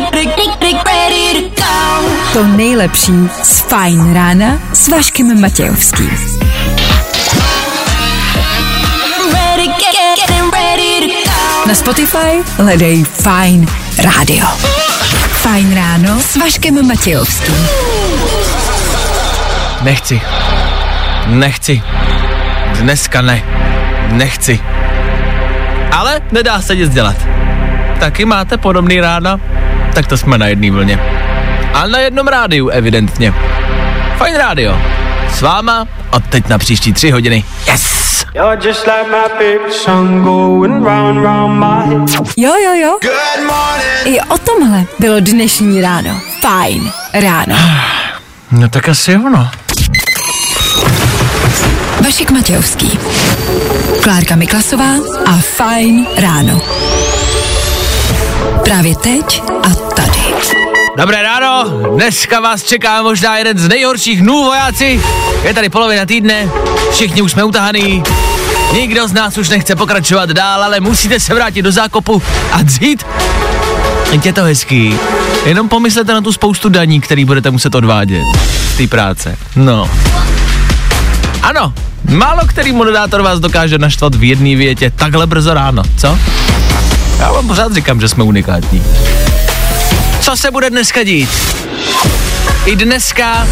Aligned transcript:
to 0.00 0.24
go. 0.24 0.46
To 2.32 2.44
nejlepší 2.44 3.12
z 3.42 3.60
Fajn 3.60 4.14
rána 4.14 4.58
s 4.72 4.88
Vaškem 4.88 5.40
Matějovským. 5.40 6.10
Na 11.66 11.74
Spotify 11.74 12.42
hledej 12.56 13.04
Fajn 13.04 13.66
rádio. 13.98 14.46
Fajn 15.30 15.74
ráno 15.74 16.20
s 16.20 16.36
Vaškem 16.36 16.86
Matějovským. 16.86 17.66
Nechci. 19.82 20.20
Nechci. 21.26 21.82
Dneska 22.80 23.22
ne. 23.22 23.42
Nechci. 24.12 24.60
Ale 25.92 26.20
nedá 26.32 26.60
se 26.62 26.76
nic 26.76 26.94
dělat. 26.94 27.16
Taky 28.00 28.24
máte 28.24 28.56
podobný 28.56 29.00
rána? 29.00 29.40
Tak 29.96 30.06
to 30.06 30.16
jsme 30.18 30.38
na 30.38 30.46
jedné 30.46 30.70
vlně. 30.70 30.98
A 31.74 31.86
na 31.86 31.98
jednom 31.98 32.28
rádiu, 32.28 32.68
evidentně. 32.68 33.34
Fajn 34.18 34.36
rádio. 34.36 34.76
S 35.32 35.40
váma 35.40 35.86
od 36.10 36.22
teď 36.28 36.48
na 36.48 36.58
příští 36.58 36.92
tři 36.92 37.10
hodiny. 37.10 37.44
Yes! 37.72 38.24
You're 38.34 38.68
just 38.68 38.86
like 38.86 39.06
my 39.10 39.28
favorite 39.28 39.72
song 39.72 40.24
going 40.24 40.84
round 40.84 41.24
round 41.24 41.58
my 41.58 41.96
head. 41.96 42.28
Jo, 42.36 42.52
jo, 42.64 42.72
jo. 42.74 42.98
I 44.04 44.20
o 44.20 44.38
tomhle 44.38 44.84
bylo 44.98 45.20
dnešní 45.20 45.80
ráno. 45.80 46.20
Fajn 46.40 46.92
ráno. 47.12 47.56
No 48.50 48.68
tak 48.68 48.88
asi 48.88 49.16
ono. 49.16 49.48
Vašek 52.04 52.30
Matějovský. 52.30 52.98
Klárka 54.02 54.36
Miklasová 54.36 54.94
a 55.26 55.36
Fajn 55.56 56.06
ráno. 56.16 56.60
Právě 58.64 58.96
teď 58.96 59.42
a. 59.42 59.45
Dobré 60.96 61.22
ráno, 61.22 61.80
dneska 61.94 62.40
vás 62.40 62.62
čeká 62.62 63.02
možná 63.02 63.38
jeden 63.38 63.58
z 63.58 63.68
nejhorších 63.68 64.20
dnů, 64.20 64.44
vojáci. 64.44 65.00
Je 65.42 65.54
tady 65.54 65.68
polovina 65.68 66.06
týdne, 66.06 66.50
všichni 66.92 67.22
už 67.22 67.32
jsme 67.32 67.44
utahaný, 67.44 68.02
nikdo 68.72 69.08
z 69.08 69.12
nás 69.12 69.38
už 69.38 69.48
nechce 69.48 69.76
pokračovat 69.76 70.30
dál, 70.30 70.64
ale 70.64 70.80
musíte 70.80 71.20
se 71.20 71.34
vrátit 71.34 71.62
do 71.62 71.72
zákopu 71.72 72.22
a. 72.52 72.58
Teď 74.10 74.26
je 74.26 74.32
to 74.32 74.42
hezký, 74.42 74.94
jenom 75.46 75.68
pomyslete 75.68 76.12
na 76.12 76.20
tu 76.20 76.32
spoustu 76.32 76.68
daní, 76.68 77.00
který 77.00 77.24
budete 77.24 77.50
muset 77.50 77.74
odvádět 77.74 78.22
té 78.76 78.86
práce. 78.86 79.38
No. 79.56 79.90
Ano, 81.42 81.72
málo 82.08 82.40
který 82.46 82.72
moderátor 82.72 83.22
vás 83.22 83.40
dokáže 83.40 83.78
naštvat 83.78 84.14
v 84.14 84.24
jedné 84.24 84.56
větě 84.56 84.90
takhle 84.90 85.26
brzo 85.26 85.54
ráno, 85.54 85.82
co? 85.96 86.18
Já 87.18 87.32
vám 87.32 87.46
pořád 87.46 87.72
říkám, 87.72 88.00
že 88.00 88.08
jsme 88.08 88.24
unikátní. 88.24 88.82
Co 90.26 90.36
se 90.36 90.50
bude 90.50 90.70
dneska 90.70 91.02
dít? 91.02 91.30
I 92.64 92.76
dneska 92.76 93.46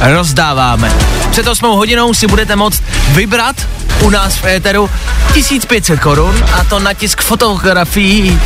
rozdáváme. 0.00 0.92
Před 1.30 1.46
8 1.46 1.66
hodinou 1.66 2.14
si 2.14 2.26
budete 2.26 2.56
moct 2.56 2.82
vybrat 3.08 3.56
u 4.00 4.10
nás 4.10 4.36
v 4.36 4.44
éteru 4.44 4.90
1500 5.32 6.00
korun 6.00 6.44
a 6.52 6.64
to 6.64 6.78
na 6.78 6.94
tisk 6.94 7.20
fotografií. 7.20 8.40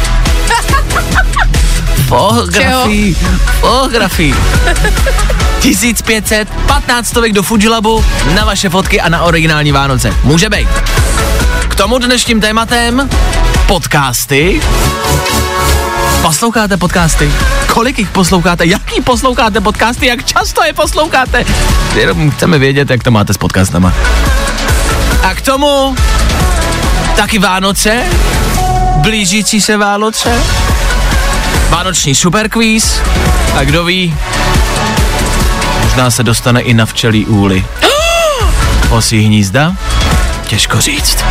Fotografií. 2.09 3.17
Fotografií. 3.61 4.35
1500, 5.61 6.49
15 6.67 7.09
stovek 7.09 7.33
do 7.33 7.43
Fujilabu 7.43 8.05
na 8.35 8.45
vaše 8.45 8.69
fotky 8.71 9.01
a 9.01 9.09
na 9.09 9.23
originální 9.23 9.73
Vánoce. 9.73 10.15
Může 10.23 10.49
být. 10.49 10.69
K 11.69 11.75
tomu 11.75 11.99
dnešním 11.99 12.41
tématem 12.41 13.11
podcasty. 13.67 14.61
Posloucháte 16.23 16.77
podcasty? 16.77 17.33
Kolik 17.73 17.99
jich 17.99 18.11
posloucháte? 18.11 18.67
Jaký 18.67 19.01
posloucháte 19.01 19.61
podcasty? 19.61 20.07
Jak 20.07 20.25
často 20.25 20.65
je 20.65 20.73
posloucháte? 20.73 21.45
Jenom 21.95 22.31
chceme 22.31 22.59
vědět, 22.59 22.91
jak 22.91 23.03
to 23.03 23.11
máte 23.11 23.35
s 23.35 23.37
podcastama. 23.37 23.93
A 25.23 25.35
k 25.35 25.41
tomu 25.41 25.97
taky 27.17 27.39
Vánoce, 27.39 28.05
blížící 28.97 29.61
se 29.61 29.77
Vánoce, 29.77 30.43
Vánoční 31.69 32.15
superkvíz 32.15 33.01
a 33.55 33.65
kdo 33.65 33.85
ví, 33.85 34.15
možná 35.85 36.11
se 36.11 36.23
dostane 36.23 36.61
i 36.61 36.75
na 36.75 36.87
včelí 36.87 37.27
úly. 37.27 37.65
Osí 38.91 39.21
hnízda? 39.21 39.77
Těžko 40.47 40.81
říct. 40.81 41.25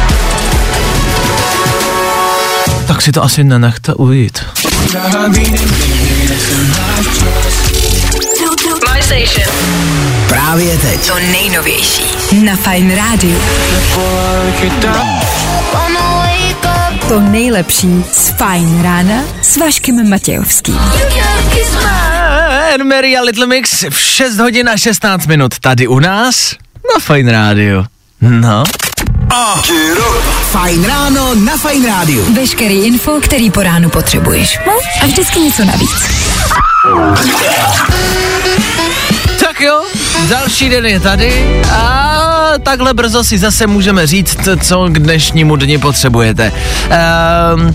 Tak 2.88 3.02
si 3.02 3.12
to 3.12 3.24
asi 3.24 3.44
nenechte 3.44 3.94
ujít. 3.94 4.46
My 8.94 9.02
station. 9.02 9.54
Právě 10.28 10.78
teď. 10.78 11.08
To 11.08 11.16
nejnovější 11.20 12.04
na 12.44 12.56
Fajn 12.56 12.96
rádiu. 12.96 13.42
Wanna 15.74 16.00
wake 16.00 16.66
up, 16.94 17.08
To 17.08 17.20
nejlepší 17.20 18.06
z 18.14 18.30
Fajn 18.30 18.82
rána 18.84 19.24
s 19.42 19.58
Vaškem 19.58 20.10
Matějovským. 20.10 20.80
Mary 22.84 23.18
a 23.18 23.22
Little 23.22 23.48
Mix 23.48 23.84
v 23.90 24.00
6 24.00 24.38
hodin 24.38 24.70
a 24.70 24.78
16 24.78 25.26
minut 25.26 25.60
tady 25.60 25.88
u 25.88 26.00
nás 26.00 26.56
na 26.94 27.00
Fine 27.00 27.32
Radio. 27.32 27.86
No. 28.22 28.64
Fajn 30.52 30.86
ráno 30.86 31.36
na 31.36 31.58
Fajn 31.58 31.86
rádiu. 31.86 32.34
Veškerý 32.34 32.84
info, 32.84 33.12
který 33.22 33.52
po 33.52 33.64
ránu 33.64 33.90
potřebuješ. 33.90 34.60
No 34.68 34.74
a 35.02 35.06
vždycky 35.06 35.40
něco 35.40 35.66
navíc. 35.66 35.90
Tak 39.40 39.62
jo, 39.62 39.84
další 40.30 40.70
den 40.70 40.86
je 40.86 41.00
tady 41.00 41.62
a 41.72 42.54
takhle 42.64 42.94
brzo 42.94 43.24
si 43.24 43.38
zase 43.38 43.68
můžeme 43.68 44.08
říct, 44.08 44.38
co 44.64 44.88
k 44.90 45.00
dnešnímu 45.00 45.56
dni 45.56 45.78
potřebujete. 45.78 46.52
Um, 47.56 47.74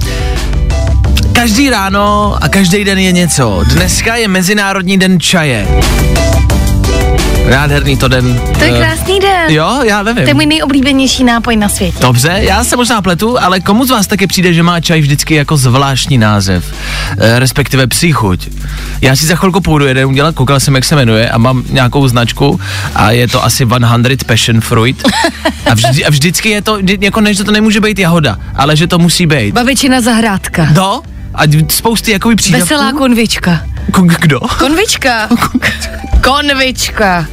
každý 1.32 1.70
ráno 1.70 2.36
a 2.40 2.48
každý 2.48 2.84
den 2.84 2.98
je 2.98 3.12
něco. 3.12 3.64
Dneska 3.66 4.16
je 4.16 4.28
Mezinárodní 4.28 4.98
den 4.98 5.20
čaje. 5.20 5.68
Nádherný 7.50 7.96
to 7.96 8.08
den. 8.08 8.40
To 8.58 8.64
je 8.64 8.72
eh, 8.74 8.78
krásný 8.78 9.20
den. 9.20 9.50
Jo, 9.50 9.80
já 9.84 10.02
nevím. 10.02 10.24
To 10.24 10.30
je 10.30 10.34
můj 10.34 10.46
nejoblíbenější 10.46 11.24
nápoj 11.24 11.56
na 11.56 11.68
světě. 11.68 11.98
Dobře, 12.00 12.36
já 12.40 12.64
se 12.64 12.76
možná 12.76 13.02
pletu, 13.02 13.40
ale 13.42 13.60
komu 13.60 13.84
z 13.84 13.90
vás 13.90 14.06
taky 14.06 14.26
přijde, 14.26 14.54
že 14.54 14.62
má 14.62 14.80
čaj 14.80 15.00
vždycky 15.00 15.34
jako 15.34 15.56
zvláštní 15.56 16.18
název, 16.18 16.74
e, 17.18 17.38
respektive 17.38 17.86
příchuť. 17.86 18.48
Já 19.00 19.16
si 19.16 19.26
za 19.26 19.36
chvilku 19.36 19.60
půjdu 19.60 19.86
jeden 19.86 20.06
udělat, 20.06 20.34
koukal 20.34 20.60
jsem, 20.60 20.74
jak 20.74 20.84
se 20.84 20.96
jmenuje 20.96 21.30
a 21.30 21.38
mám 21.38 21.64
nějakou 21.70 22.08
značku 22.08 22.60
a 22.94 23.10
je 23.10 23.28
to 23.28 23.44
asi 23.44 23.66
100 23.66 24.24
passion 24.26 24.60
fruit 24.60 25.02
a, 25.70 25.74
vždy, 25.74 26.04
a 26.04 26.10
vždycky 26.10 26.48
je 26.48 26.62
to, 26.62 26.78
jako 27.00 27.20
než 27.20 27.38
to 27.38 27.52
nemůže 27.52 27.80
být 27.80 27.98
jahoda, 27.98 28.38
ale 28.54 28.76
že 28.76 28.86
to 28.86 28.98
musí 28.98 29.26
být. 29.26 29.54
Babičina 29.54 30.00
zahrádka. 30.00 30.68
No, 30.74 31.02
a 31.34 31.42
spousty 31.68 32.12
jakoby 32.12 32.36
přídavků. 32.36 32.64
Veselá 32.68 32.92
konvička. 32.92 33.60
Ko- 33.90 34.16
Kdo? 34.20 34.40
Konvička. 34.40 35.28
Konvička. 36.20 37.26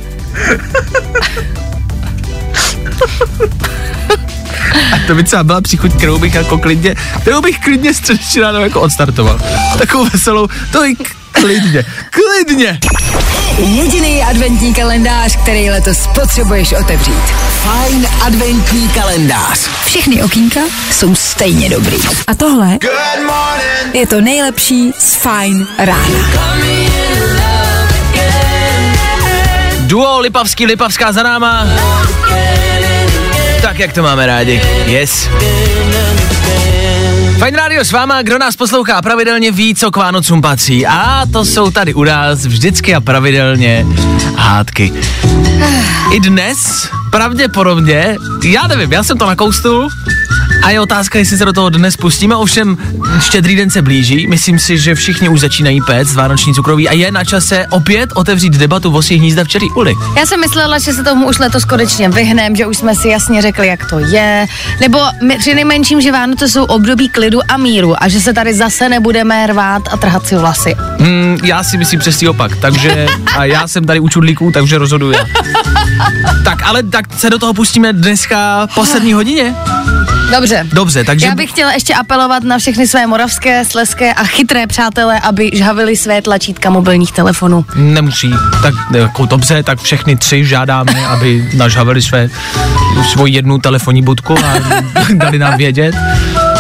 To 5.08 5.16
by 5.16 5.24
třeba 5.24 5.44
byla 5.44 5.62
příchuť, 5.62 5.94
kterou 5.98 6.20
bych 6.20 6.34
jako 6.34 6.58
klidně, 6.58 6.96
kterou 7.22 7.42
bych 7.42 7.60
klidně 7.60 7.94
středeční 7.94 8.42
ráno 8.42 8.60
jako 8.60 8.82
odstartoval. 8.82 9.40
Takovou 9.78 10.06
veselou, 10.10 10.48
to 10.72 10.86
i 10.86 10.96
klidně, 11.32 11.86
klidně. 12.10 12.80
Jediný 13.58 14.24
adventní 14.24 14.74
kalendář, 14.74 15.36
který 15.36 15.70
letos 15.70 16.08
potřebuješ 16.16 16.74
otevřít. 16.74 17.24
Fajn 17.64 18.08
adventní 18.22 18.90
kalendář. 18.90 19.60
Všechny 19.86 20.24
okýnka 20.24 20.60
jsou 20.92 21.16
stejně 21.16 21.70
dobrý. 21.70 21.98
A 22.28 22.36
tohle 22.36 22.78
je 23.94 24.08
to 24.08 24.22
nejlepší 24.22 24.94
z 25.00 25.16
Fajn 25.16 25.68
rána. 25.78 27.33
Duo 29.94 30.20
Lipavský, 30.20 30.66
Lipavská 30.66 31.12
za 31.12 31.24
náma. 31.24 31.68
Tak, 33.62 33.80
jak 33.80 33.94
to 33.94 34.04
máme 34.04 34.26
rádi. 34.26 34.62
Yes. 34.86 35.30
Fajn 37.38 37.56
rádio 37.56 37.86
s 37.86 37.92
váma, 37.92 38.22
kdo 38.22 38.38
nás 38.38 38.56
poslouchá 38.56 39.02
pravidelně 39.02 39.52
ví, 39.52 39.76
co 39.76 39.92
k 39.92 39.96
Vánocům 39.96 40.42
patří. 40.42 40.88
A 40.88 41.26
to 41.34 41.46
jsou 41.46 41.72
tady 41.72 41.94
u 41.94 42.04
nás 42.04 42.46
vždycky 42.46 42.96
a 42.96 43.02
pravidelně 43.02 43.86
hádky. 44.36 44.94
I 46.12 46.20
dnes, 46.20 46.90
pravděpodobně, 47.10 48.18
já 48.44 48.68
nevím, 48.68 48.92
já 48.92 49.04
jsem 49.04 49.18
to 49.18 49.26
nakoustul, 49.26 49.90
a 50.64 50.70
je 50.70 50.80
otázka, 50.80 51.20
jestli 51.20 51.38
se 51.38 51.46
do 51.46 51.54
toho 51.54 51.70
dnes 51.70 51.98
pustíme, 51.98 52.36
ovšem 52.36 52.78
štědrý 53.20 53.56
den 53.56 53.70
se 53.70 53.82
blíží, 53.82 54.28
myslím 54.28 54.60
si, 54.60 54.78
že 54.78 54.96
všichni 54.96 55.30
už 55.30 55.40
začínají 55.40 55.82
péct 55.82 56.16
vánoční 56.16 56.54
cukroví 56.54 56.90
a 56.90 56.94
je 56.94 57.12
na 57.12 57.24
čase 57.24 57.66
opět 57.70 58.10
otevřít 58.16 58.54
debatu 58.54 58.96
o 58.96 59.02
svých 59.02 59.20
hnízda 59.20 59.44
včerý 59.44 59.72
uli. 59.72 59.94
Já 60.18 60.26
jsem 60.26 60.40
myslela, 60.40 60.80
že 60.80 60.94
se 60.94 61.04
tomu 61.04 61.28
už 61.28 61.40
letos 61.40 61.66
konečně 61.66 62.10
vyhneme, 62.10 62.56
že 62.56 62.66
už 62.66 62.78
jsme 62.78 62.96
si 62.96 63.08
jasně 63.08 63.42
řekli, 63.42 63.68
jak 63.68 63.90
to 63.90 64.00
je. 64.00 64.46
Nebo 64.82 65.00
my, 65.22 65.38
při 65.38 65.56
nejmenším, 65.56 66.02
že 66.02 66.12
Vánoce 66.12 66.50
jsou 66.50 66.64
období 66.64 67.10
klidu 67.10 67.40
a 67.50 67.58
míru 67.58 68.04
a 68.04 68.08
že 68.08 68.20
se 68.20 68.34
tady 68.34 68.54
zase 68.54 68.90
nebudeme 68.90 69.48
rvát 69.48 69.84
a 69.92 69.98
trhat 69.98 70.28
si 70.28 70.36
vlasy. 70.36 70.76
Hmm, 71.00 71.38
já 71.44 71.64
si 71.64 71.78
myslím 71.78 72.00
přesný 72.00 72.28
opak, 72.28 72.56
takže 72.56 73.08
a 73.38 73.46
já 73.46 73.68
jsem 73.68 73.86
tady 73.86 74.00
u 74.00 74.10
čudlíků, 74.10 74.52
takže 74.52 74.78
rozhoduju. 74.78 75.14
Tak, 76.44 76.64
ale 76.64 76.84
tak 76.84 77.06
se 77.18 77.30
do 77.30 77.40
toho 77.40 77.54
pustíme 77.54 77.94
dneska 77.94 78.68
po 78.76 78.86
sedmí 78.86 79.14
hodině. 79.14 79.56
Dobře. 80.36 80.68
Dobře, 80.74 81.04
takže... 81.04 81.26
Já 81.26 81.36
bych 81.36 81.50
chtěla 81.50 81.74
ještě 81.74 81.94
apelovat 81.94 82.44
na 82.44 82.58
všechny 82.58 82.88
své 82.88 83.08
moravské, 83.08 83.66
sleské 83.66 84.14
a 84.14 84.24
chytré 84.24 84.68
přátelé, 84.68 85.20
aby 85.20 85.52
žhavili 85.54 85.98
své 85.98 86.22
tlačítka 86.22 86.70
mobilních 86.70 87.12
telefonů. 87.12 87.66
Nemusí. 87.76 88.34
Tak 88.62 88.74
jako 88.96 89.26
dobře, 89.26 89.64
tak 89.64 89.82
všechny 89.82 90.16
tři 90.16 90.46
žádáme, 90.46 91.06
aby 91.08 91.50
nažhavili 91.58 92.02
své, 92.02 92.30
svoji 93.12 93.34
jednu 93.34 93.58
telefonní 93.58 94.02
budku 94.02 94.36
a 94.46 94.54
dali 95.14 95.40
nám 95.40 95.58
vědět. 95.58 95.96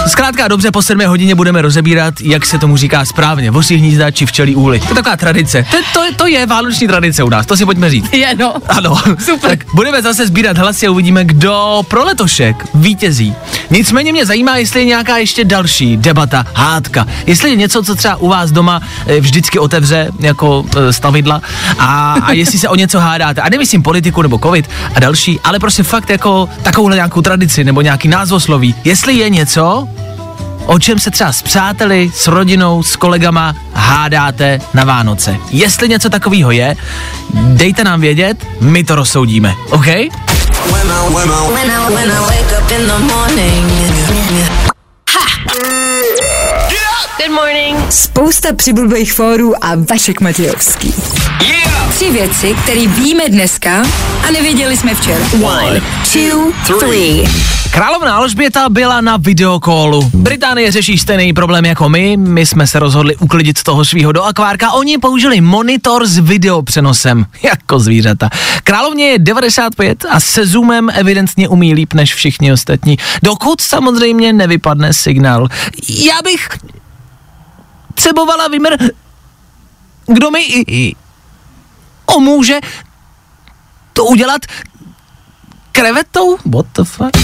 Zkrátka 0.07 0.47
dobře, 0.47 0.71
po 0.71 0.81
7 0.81 1.05
hodině 1.05 1.35
budeme 1.35 1.61
rozebírat, 1.61 2.13
jak 2.21 2.45
se 2.45 2.57
tomu 2.57 2.77
říká 2.77 3.05
správně, 3.05 3.51
vosí 3.51 3.75
hnízda 3.75 4.11
či 4.11 4.25
včelí 4.25 4.55
úly. 4.55 4.79
To 4.79 4.88
je 4.89 4.95
taková 4.95 5.17
tradice. 5.17 5.65
To, 5.71 5.77
to, 5.94 6.15
to 6.15 6.27
je 6.27 6.45
vánoční 6.45 6.88
tradice 6.88 7.23
u 7.23 7.29
nás, 7.29 7.45
to 7.45 7.57
si 7.57 7.65
pojďme 7.65 7.89
říct. 7.89 8.13
Je, 8.13 8.35
no. 8.35 8.53
Ano, 8.67 8.95
Super. 9.25 9.50
tak 9.50 9.59
budeme 9.73 10.01
zase 10.01 10.27
sbírat 10.27 10.57
hlasy 10.57 10.88
a 10.88 10.91
uvidíme, 10.91 11.23
kdo 11.25 11.83
pro 11.88 12.03
letošek 12.05 12.65
vítězí. 12.73 13.35
Nicméně 13.69 14.11
mě 14.11 14.25
zajímá, 14.25 14.57
jestli 14.57 14.79
je 14.79 14.85
nějaká 14.85 15.17
ještě 15.17 15.44
další 15.44 15.97
debata, 15.97 16.45
hádka, 16.53 17.07
jestli 17.25 17.50
je 17.50 17.55
něco, 17.55 17.83
co 17.83 17.95
třeba 17.95 18.15
u 18.15 18.27
vás 18.27 18.51
doma 18.51 18.81
eh, 19.07 19.19
vždycky 19.19 19.59
otevře 19.59 20.11
jako 20.19 20.65
eh, 20.77 20.94
stavidla 20.94 21.41
a, 21.79 22.13
a 22.13 22.31
jestli 22.31 22.59
se 22.59 22.69
o 22.69 22.75
něco 22.75 23.00
hádáte. 23.00 23.41
A 23.41 23.50
nemyslím 23.50 23.83
politiku 23.83 24.21
nebo 24.21 24.39
covid 24.39 24.69
a 24.95 25.00
další, 25.00 25.39
ale 25.44 25.59
prostě 25.59 25.83
fakt 25.83 26.09
jako 26.09 26.50
takovouhle 26.63 26.95
nějakou 26.95 27.21
tradici 27.21 27.63
nebo 27.63 27.81
nějaký 27.81 28.07
názvosloví. 28.07 28.75
Jestli 28.83 29.13
je 29.13 29.29
něco, 29.29 29.88
o 30.65 30.80
čem 30.80 31.00
se 31.00 31.12
třeba 31.12 31.31
s 31.31 31.42
přáteli, 31.42 32.12
s 32.15 32.27
rodinou, 32.27 32.83
s 32.83 32.95
kolegama 32.95 33.56
hádáte 33.74 34.60
na 34.74 34.83
Vánoce. 34.83 35.38
Jestli 35.51 35.89
něco 35.89 36.10
takového 36.10 36.51
je, 36.51 36.75
dejte 37.33 37.83
nám 37.83 38.01
vědět, 38.01 38.38
my 38.60 38.83
to 38.83 38.95
rozsoudíme, 38.95 39.56
OK? 39.69 39.86
Good 47.18 47.31
morning. 47.31 47.77
Spousta 47.89 48.54
přibulbých 48.54 49.13
fórů 49.13 49.65
a 49.65 49.75
Vašek 49.89 50.21
Matějovský. 50.21 50.94
Tři 51.89 52.12
věci, 52.12 52.56
které 52.63 52.88
víme 52.88 53.24
dneska 53.30 53.83
a 54.27 54.31
nevěděli 54.31 54.77
jsme 54.77 54.95
včera. 54.95 55.25
One, 55.42 55.81
two, 56.13 56.77
three. 56.80 57.24
Královna 57.71 58.15
Alžběta 58.15 58.69
byla 58.69 59.01
na 59.01 59.18
videokólu. 59.18 60.10
Británie 60.13 60.71
řeší 60.71 60.98
stejný 60.98 61.33
problém 61.33 61.65
jako 61.65 61.89
my, 61.89 62.18
my 62.18 62.45
jsme 62.45 62.68
se 62.68 62.80
rozhodli 62.80 63.15
uklidit 63.15 63.63
toho 63.63 63.86
svého 63.86 64.12
do 64.12 64.24
akvárka, 64.24 64.71
oni 64.71 64.98
použili 64.98 65.42
monitor 65.42 66.06
s 66.07 66.18
videopřenosem, 66.18 67.25
jako 67.44 67.80
zvířata. 67.80 68.30
Královně 68.63 69.06
je 69.06 69.19
95 69.19 70.06
a 70.10 70.19
se 70.19 70.45
zoomem 70.45 70.89
evidentně 70.94 71.48
umí 71.48 71.74
líp 71.74 71.94
než 71.94 72.15
všichni 72.15 72.54
ostatní, 72.54 72.98
dokud 73.24 73.62
samozřejmě 73.62 74.33
nevypadne 74.33 74.94
signál. 74.94 75.48
Já 75.89 76.21
bych 76.24 76.48
cebovala 78.03 78.47
vymr... 78.47 78.75
Kdo 80.07 80.31
mi 80.31 80.39
i, 80.39 80.63
i 80.67 80.95
to 83.94 84.05
udělat 84.05 84.41
krevetou? 85.71 86.38
What 86.45 86.65
the 86.75 86.83
fuck? 86.83 87.17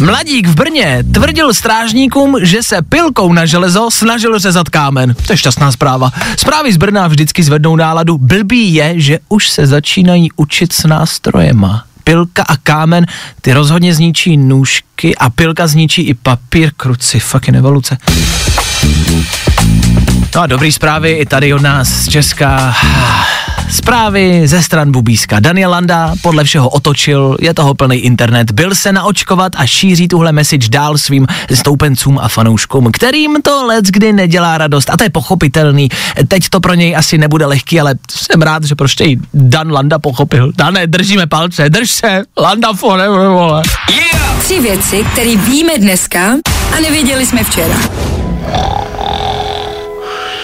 Mladík 0.00 0.48
v 0.48 0.54
Brně 0.54 1.04
tvrdil 1.14 1.54
strážníkům, 1.54 2.36
že 2.42 2.62
se 2.62 2.82
pilkou 2.82 3.32
na 3.32 3.46
železo 3.46 3.90
snažil 3.90 4.38
řezat 4.38 4.68
kámen. 4.68 5.14
To 5.26 5.32
je 5.32 5.36
šťastná 5.36 5.72
zpráva. 5.72 6.10
Zprávy 6.38 6.72
z 6.72 6.76
Brna 6.76 7.06
vždycky 7.06 7.42
zvednou 7.42 7.76
náladu. 7.76 8.18
Blbý 8.18 8.74
je, 8.74 9.00
že 9.00 9.18
už 9.28 9.48
se 9.48 9.66
začínají 9.66 10.28
učit 10.36 10.72
s 10.72 10.84
nástrojema. 10.84 11.84
Pilka 12.08 12.42
a 12.42 12.56
kámen, 12.56 13.06
ty 13.40 13.52
rozhodně 13.52 13.94
zničí 13.94 14.36
nůžky 14.36 15.16
a 15.16 15.30
pilka 15.30 15.66
zničí 15.66 16.02
i 16.02 16.14
papír, 16.14 16.70
kruci, 16.76 17.20
fucking 17.20 17.56
evoluce. 17.56 17.98
No 20.34 20.40
a 20.40 20.46
dobrý 20.46 20.72
zprávy 20.72 21.12
i 21.12 21.26
tady 21.26 21.54
od 21.54 21.62
nás 21.62 21.88
z 21.88 22.08
Česka. 22.08 22.76
Zprávy 23.70 24.48
ze 24.48 24.62
stran 24.62 24.92
Bubíska. 24.92 25.40
Daniel 25.40 25.70
Landa 25.70 26.14
podle 26.22 26.44
všeho 26.44 26.68
otočil, 26.68 27.36
je 27.40 27.54
toho 27.54 27.74
plný 27.74 27.96
internet, 27.96 28.50
byl 28.52 28.74
se 28.74 28.92
naočkovat 28.92 29.52
a 29.56 29.66
šíří 29.66 30.08
tuhle 30.08 30.32
message 30.32 30.68
dál 30.68 30.98
svým 30.98 31.26
stoupencům 31.54 32.18
a 32.22 32.28
fanouškům, 32.28 32.92
kterým 32.92 33.42
to 33.42 33.66
let 33.66 33.84
kdy 33.84 34.12
nedělá 34.12 34.58
radost. 34.58 34.90
A 34.90 34.96
to 34.96 35.04
je 35.04 35.10
pochopitelný. 35.10 35.88
Teď 36.28 36.48
to 36.48 36.60
pro 36.60 36.74
něj 36.74 36.96
asi 36.96 37.18
nebude 37.18 37.46
lehký, 37.46 37.80
ale 37.80 37.94
jsem 38.10 38.42
rád, 38.42 38.64
že 38.64 38.74
prostě 38.74 39.04
i 39.04 39.16
Dan 39.34 39.72
Landa 39.72 39.98
pochopil. 39.98 40.52
Dane, 40.56 40.86
držíme 40.86 41.26
palce, 41.26 41.70
drž 41.70 41.90
se, 41.90 42.22
Landa 42.38 42.72
forever, 42.72 43.28
vole. 43.28 43.62
Tři 44.42 44.60
věci, 44.60 45.04
které 45.12 45.36
víme 45.36 45.78
dneska 45.78 46.34
a 46.76 46.80
nevěděli 46.80 47.26
jsme 47.26 47.44
včera. 47.44 47.76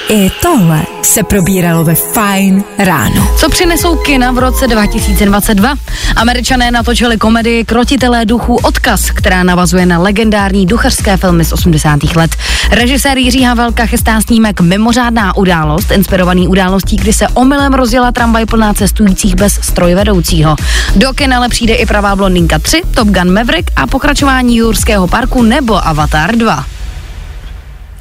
I 0.09 0.31
tohle 0.43 0.83
se 1.03 1.23
probíralo 1.23 1.85
ve 1.85 1.95
Fine 1.95 2.63
ráno. 2.79 3.29
Co 3.37 3.49
přinesou 3.51 3.97
kina 3.97 4.33
v 4.33 4.39
roce 4.39 4.67
2022? 4.67 5.75
Američané 6.17 6.71
natočili 6.71 7.17
komedii 7.17 7.65
Krotitelé 7.65 8.25
duchů 8.25 8.57
Odkaz, 8.57 9.11
která 9.11 9.43
navazuje 9.43 9.87
na 9.87 9.99
legendární 9.99 10.67
duchařské 10.67 11.17
filmy 11.17 11.45
z 11.45 11.53
80. 11.53 12.03
let. 12.17 12.37
Režisér 12.71 13.19
Jiří 13.19 13.43
Havelka 13.43 13.87
chystá 13.87 14.21
snímek 14.21 14.61
Mimořádná 14.61 15.37
událost, 15.37 15.91
inspirovaný 15.91 16.49
událostí, 16.49 16.97
kdy 16.97 17.13
se 17.13 17.29
omylem 17.29 17.75
rozjela 17.75 18.13
tramvaj 18.13 18.47
plná 18.47 18.75
cestujících 18.75 19.35
bez 19.35 19.59
strojvedoucího. 19.63 20.57
Do 20.97 21.13
kina 21.13 21.37
ale 21.37 21.49
přijde 21.49 21.75
i 21.75 21.87
pravá 21.87 22.17
blondinka 22.17 22.59
3, 22.59 22.83
Top 22.95 23.09
Gun 23.09 23.33
Maverick 23.33 23.71
a 23.77 23.87
pokračování 23.87 24.57
Jurského 24.57 25.09
parku 25.09 25.43
nebo 25.43 25.87
Avatar 25.87 26.37
2. 26.37 26.65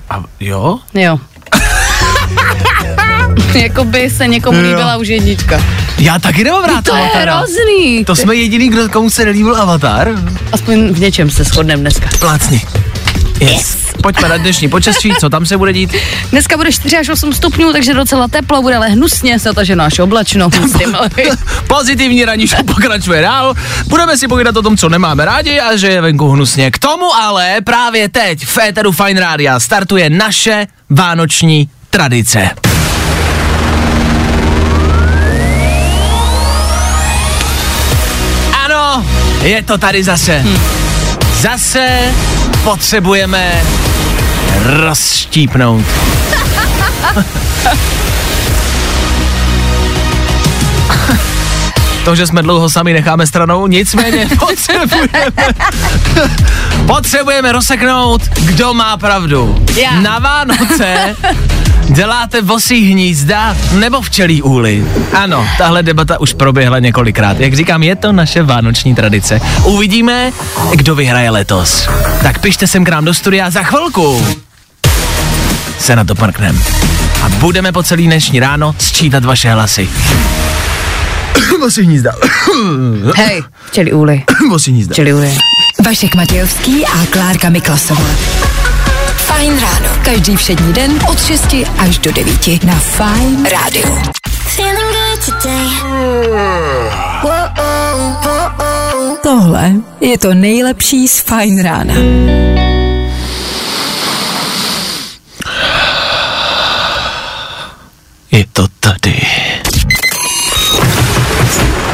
A 0.10 0.24
jo? 0.40 0.80
Jo. 0.94 1.20
Jakoby 3.56 4.10
se 4.10 4.28
někomu 4.28 4.58
Jo. 4.58 4.64
líbila 4.68 4.98
už 4.98 5.08
jednička. 5.08 5.64
Já 6.00 6.20
taky 6.20 6.44
nemám 6.44 6.64
rád 6.64 6.86
To 6.86 6.96
je 6.96 7.02
Avatara. 7.02 7.38
hrozný. 7.38 8.06
To 8.06 8.16
jsme 8.16 8.36
jediný, 8.36 8.70
kdo 8.70 8.90
komu 8.90 9.10
se 9.10 9.26
nelíbil 9.26 9.56
Avatar. 9.56 10.10
Aspoň 10.52 10.94
v 10.94 11.00
něčem 11.00 11.30
se 11.30 11.44
shodneme 11.44 11.82
dneska. 11.82 12.10
Plácni. 12.20 12.62
Yes. 13.40 13.78
Pojďme 14.04 14.30
na 14.30 14.38
dnešní 14.38 14.70
počasí, 14.70 15.14
co 15.20 15.30
tam 15.30 15.46
se 15.46 15.58
bude 15.58 15.74
dít? 15.74 15.94
Dneska 16.32 16.58
bude 16.58 16.72
4 16.72 16.98
až 16.98 17.10
8 17.10 17.34
stupňů, 17.34 17.74
takže 17.74 17.94
docela 17.94 18.28
teplo, 18.28 18.62
bude 18.62 18.76
ale 18.76 18.90
hnusně, 18.90 19.40
zataženo 19.40 19.84
až 19.84 20.00
oblačno. 20.00 20.50
Myslím. 20.62 20.96
Pozitivní 21.68 22.26
raníčko 22.26 22.64
pokračuje 22.64 23.22
dál. 23.22 23.54
Budeme 23.88 24.18
si 24.18 24.28
povídat 24.28 24.58
o 24.58 24.62
tom, 24.62 24.78
co 24.78 24.90
nemáme 24.90 25.26
rádi 25.26 25.60
a 25.60 25.76
že 25.76 25.88
je 25.88 26.02
venku 26.02 26.30
hnusně. 26.30 26.72
K 26.72 26.80
tomu 26.80 27.14
ale 27.16 27.56
právě 27.64 28.10
teď 28.10 28.46
v 28.46 28.58
Éteru 28.58 28.92
Fine 28.92 29.20
Rádia 29.22 29.60
startuje 29.60 30.10
naše 30.10 30.68
vánoční 30.90 31.70
tradice. 31.94 32.50
Ano, 38.66 39.06
je 39.42 39.64
to 39.64 39.78
tady 39.78 40.04
zase. 40.04 40.44
Zase 41.42 42.00
potřebujeme 42.64 43.64
rozštípnout. 44.66 45.86
To, 52.06 52.16
že 52.16 52.28
jsme 52.28 52.42
dlouho 52.42 52.70
sami 52.70 52.94
necháme 52.94 53.28
stranou, 53.28 53.68
nicméně 53.68 54.28
potřebujeme, 54.40 55.54
potřebujeme 56.88 57.52
rozseknout, 57.52 58.22
kdo 58.22 58.74
má 58.74 58.98
pravdu. 58.98 59.66
Já. 59.82 60.00
Na 60.00 60.20
Vánoce 60.20 61.16
Děláte 61.82 62.42
vosí 62.42 62.92
hnízda 62.92 63.58
nebo 63.80 64.02
včelí 64.02 64.42
úly? 64.42 64.86
Ano, 65.14 65.48
tahle 65.58 65.84
debata 65.84 66.20
už 66.20 66.34
proběhla 66.34 66.80
několikrát. 66.80 67.40
Jak 67.40 67.54
říkám, 67.54 67.84
je 67.84 67.96
to 67.96 68.12
naše 68.12 68.44
vánoční 68.44 68.96
tradice. 68.96 69.40
Uvidíme, 69.64 70.32
kdo 70.76 70.96
vyhraje 70.96 71.30
letos. 71.30 71.90
Tak 72.24 72.40
pište 72.40 72.68
sem 72.68 72.86
k 72.86 72.90
nám 72.90 73.06
do 73.06 73.14
studia 73.14 73.50
za 73.50 73.64
chvilku. 73.64 74.26
Se 75.80 75.96
na 75.96 76.04
to 76.04 76.16
prknem. 76.16 76.64
A 77.24 77.30
budeme 77.30 77.72
po 77.72 77.84
celý 77.84 78.06
dnešní 78.06 78.40
ráno 78.40 78.76
sčítat 78.80 79.26
vaše 79.26 79.52
hlasy. 79.52 79.90
Vosí 81.60 81.82
hnízda. 81.82 82.12
Hej, 83.16 83.44
včeli 83.66 83.94
úly. 83.94 84.24
Vosí 84.50 84.72
hnízda. 84.72 84.94
Včeli 84.94 85.14
úly. 85.14 85.38
Vašek 85.86 86.16
Matějovský 86.16 86.86
a 86.86 87.06
Klárka 87.10 87.50
Miklasová. 87.50 88.10
Fajn 89.44 89.60
ráno. 89.60 89.90
Každý 90.04 90.36
všední 90.36 90.74
den 90.74 91.00
od 91.10 91.26
6 91.26 91.56
až 91.78 91.98
do 91.98 92.12
9 92.12 92.64
na 92.64 92.76
Fajn 92.76 93.46
rádiu. 93.46 94.02
Tohle 99.24 99.72
je 100.02 100.18
to 100.18 100.34
nejlepší 100.34 101.08
z 101.08 101.20
Fajn 101.20 101.62
rána. 101.64 101.94
Je 108.32 108.46
to 108.54 108.68
tady. 108.80 109.22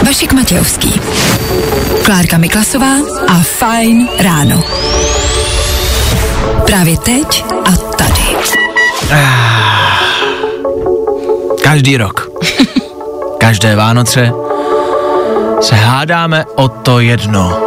Vašek 0.06 0.34
Matějovský. 0.34 1.01
Klárka 2.06 2.38
Miklasová 2.38 2.96
a 3.27 3.39
Fajn 3.39 4.08
ráno. 4.20 4.63
Právě 6.69 6.97
teď 6.97 7.45
a 7.65 7.71
tady. 7.71 8.21
Každý 11.63 11.97
rok. 11.97 12.29
Každé 13.38 13.75
Vánoce 13.75 14.31
se 15.61 15.75
hádáme 15.75 16.45
o 16.55 16.67
to 16.69 16.99
jedno. 16.99 17.59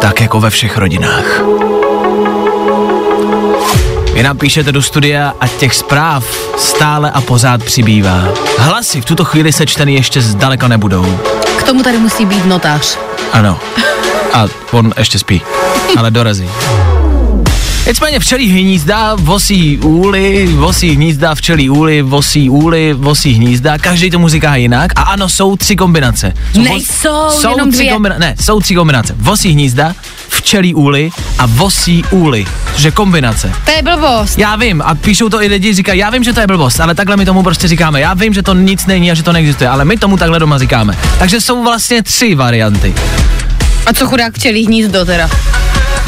Tak 0.00 0.20
jako 0.20 0.40
ve 0.40 0.50
všech 0.50 0.78
rodinách. 0.78 1.42
Vy 4.12 4.22
nám 4.22 4.38
píšete 4.38 4.72
do 4.72 4.82
studia 4.82 5.34
a 5.40 5.48
těch 5.48 5.74
zpráv 5.74 6.24
stále 6.58 7.10
a 7.10 7.20
pořád 7.20 7.64
přibývá. 7.64 8.24
Hlasy 8.58 9.00
v 9.00 9.04
tuto 9.04 9.24
chvíli 9.24 9.52
sečteny 9.52 9.94
ještě 9.94 10.20
zdaleka 10.22 10.68
nebudou. 10.68 11.18
K 11.58 11.62
tomu 11.62 11.82
tady 11.82 11.98
musí 11.98 12.26
být 12.26 12.44
notář. 12.44 12.98
Ano. 13.32 13.58
A 14.32 14.46
on 14.70 14.92
ještě 14.98 15.18
spí. 15.18 15.42
Ale 15.96 16.10
dorazí. 16.10 16.50
Nicméně 17.86 18.20
včelí 18.20 18.46
hnízda, 18.50 19.14
vosí 19.14 19.78
úly, 19.78 20.46
vosí 20.46 20.90
hnízda, 20.94 21.34
včelí 21.34 21.70
úly, 21.70 22.02
vosí 22.02 22.50
úly, 22.50 22.92
vosí 22.92 23.32
hnízda, 23.32 23.78
každý 23.78 24.10
tomu 24.10 24.28
říká 24.28 24.56
jinak 24.56 24.92
a 24.96 25.02
ano, 25.02 25.28
jsou 25.28 25.56
tři 25.56 25.76
kombinace. 25.76 26.32
Nejsou, 26.54 27.30
jsou 27.30 27.50
jenom 27.50 27.70
tři 27.70 27.78
dvě. 27.82 27.92
kombina- 27.92 28.18
ne, 28.18 28.34
jsou 28.40 28.60
tři 28.60 28.74
kombinace. 28.74 29.14
Vosí 29.18 29.50
hnízda, 29.52 29.94
včelí 30.28 30.74
úly 30.74 31.10
a 31.38 31.46
vosí 31.46 32.04
úly, 32.10 32.46
je 32.78 32.90
kombinace. 32.90 33.52
To 33.64 33.70
je 33.70 33.82
blbost. 33.82 34.38
Já 34.38 34.56
vím, 34.56 34.82
a 34.82 34.94
píšou 34.94 35.28
to 35.28 35.42
i 35.42 35.46
lidi, 35.46 35.74
říkají, 35.74 35.98
já 36.00 36.10
vím, 36.10 36.24
že 36.24 36.32
to 36.32 36.40
je 36.40 36.46
blbost, 36.46 36.80
ale 36.80 36.94
takhle 36.94 37.16
my 37.16 37.24
tomu 37.24 37.42
prostě 37.42 37.68
říkáme. 37.68 38.00
Já 38.00 38.14
vím, 38.14 38.34
že 38.34 38.42
to 38.42 38.54
nic 38.54 38.86
není 38.86 39.10
a 39.10 39.14
že 39.14 39.22
to 39.22 39.32
neexistuje, 39.32 39.70
ale 39.70 39.84
my 39.84 39.96
tomu 39.96 40.16
takhle 40.16 40.38
doma 40.38 40.58
říkáme. 40.58 40.98
Takže 41.18 41.40
jsou 41.40 41.62
vlastně 41.64 42.02
tři 42.02 42.34
varianty. 42.34 42.94
A 43.86 43.92
co 43.92 44.06
chudák 44.06 44.34
včelí 44.34 44.66
hnízdo 44.66 45.04
teda? 45.04 45.30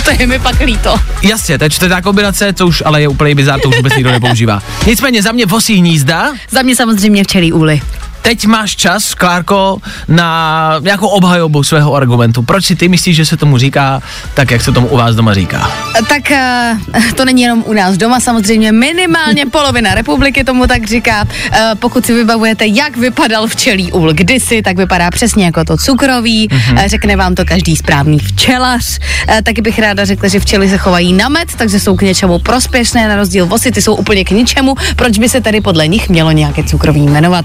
To 0.07 0.13
je 0.13 0.27
mi 0.27 0.39
pak 0.39 0.61
líto. 0.61 1.01
Jasně, 1.23 1.59
to 1.59 1.65
je 1.65 1.71
čtvrtá 1.71 2.01
kombinace, 2.01 2.53
to 2.53 2.67
už 2.67 2.83
ale 2.87 3.01
je 3.01 3.09
úplně 3.09 3.35
bizár, 3.35 3.61
to 3.61 3.69
už 3.69 3.77
vůbec 3.77 3.97
nikdo 3.97 4.11
nepoužívá. 4.11 4.63
Nicméně 4.87 5.23
za 5.23 5.33
mě 5.33 5.47
vosí 5.47 5.75
hnízda, 5.75 6.33
Za 6.51 6.63
mě 6.63 6.77
samozřejmě 6.77 7.25
včelí 7.25 7.53
úly. 7.53 7.81
Teď 8.27 8.47
máš 8.47 8.77
čas, 8.77 9.15
Klárko, 9.15 9.79
na 10.09 10.81
nějakou 10.83 11.07
obhajobu 11.07 11.63
svého 11.63 11.95
argumentu. 11.95 12.43
Proč 12.43 12.65
si 12.65 12.77
ty 12.77 12.89
myslíš, 12.89 13.17
že 13.17 13.27
se 13.27 13.37
tomu 13.37 13.59
říká 13.59 14.03
tak, 14.35 14.51
jak 14.51 14.63
se 14.63 14.73
tomu 14.73 14.87
u 14.87 14.97
vás 14.97 15.15
doma 15.15 15.35
říká? 15.35 15.71
Tak 16.09 16.31
eh, 16.31 16.77
to 17.17 17.25
není 17.25 17.43
jenom 17.43 17.65
u 17.67 17.73
nás 17.73 17.97
doma, 17.97 18.21
samozřejmě 18.21 18.73
minimálně 18.73 19.47
polovina 19.53 19.95
republiky 19.95 20.45
tomu 20.45 20.67
tak 20.67 20.87
říká. 20.87 21.25
Eh, 21.53 21.71
Pokud 21.79 22.07
si 22.07 22.15
vybavujete, 22.15 22.67
jak 22.67 22.97
vypadal 22.97 23.47
včelí 23.47 23.93
úl 23.93 24.13
kdysi, 24.13 24.63
tak 24.63 24.77
vypadá 24.77 25.11
přesně 25.11 25.45
jako 25.45 25.65
to 25.65 25.77
cukrový. 25.77 26.49
Mm-hmm. 26.49 26.89
Řekne 26.89 27.17
vám 27.17 27.35
to 27.35 27.45
každý 27.45 27.77
správný 27.77 28.19
včelař. 28.19 28.99
Taky 29.43 29.63
bych 29.63 29.79
ráda 29.79 30.05
řekla, 30.05 30.29
že 30.29 30.41
včely 30.41 30.69
se 30.69 30.79
chovají 30.79 31.13
na 31.13 31.29
med, 31.29 31.55
takže 31.59 31.81
jsou 31.81 31.97
k 31.97 32.03
něčemu 32.03 32.39
prospěšné, 32.39 33.09
na 33.09 33.17
rozdíl 33.17 33.47
vosy, 33.47 33.71
ty 33.71 33.83
jsou 33.83 33.95
úplně 33.95 34.25
k 34.25 34.31
ničemu. 34.31 34.75
Proč 34.97 35.19
by 35.19 35.29
se 35.29 35.41
tedy 35.41 35.61
podle 35.61 35.89
nich 35.89 36.09
mělo 36.09 36.31
nějaké 36.33 36.65
cukroví 36.65 37.07
jmenovat? 37.07 37.45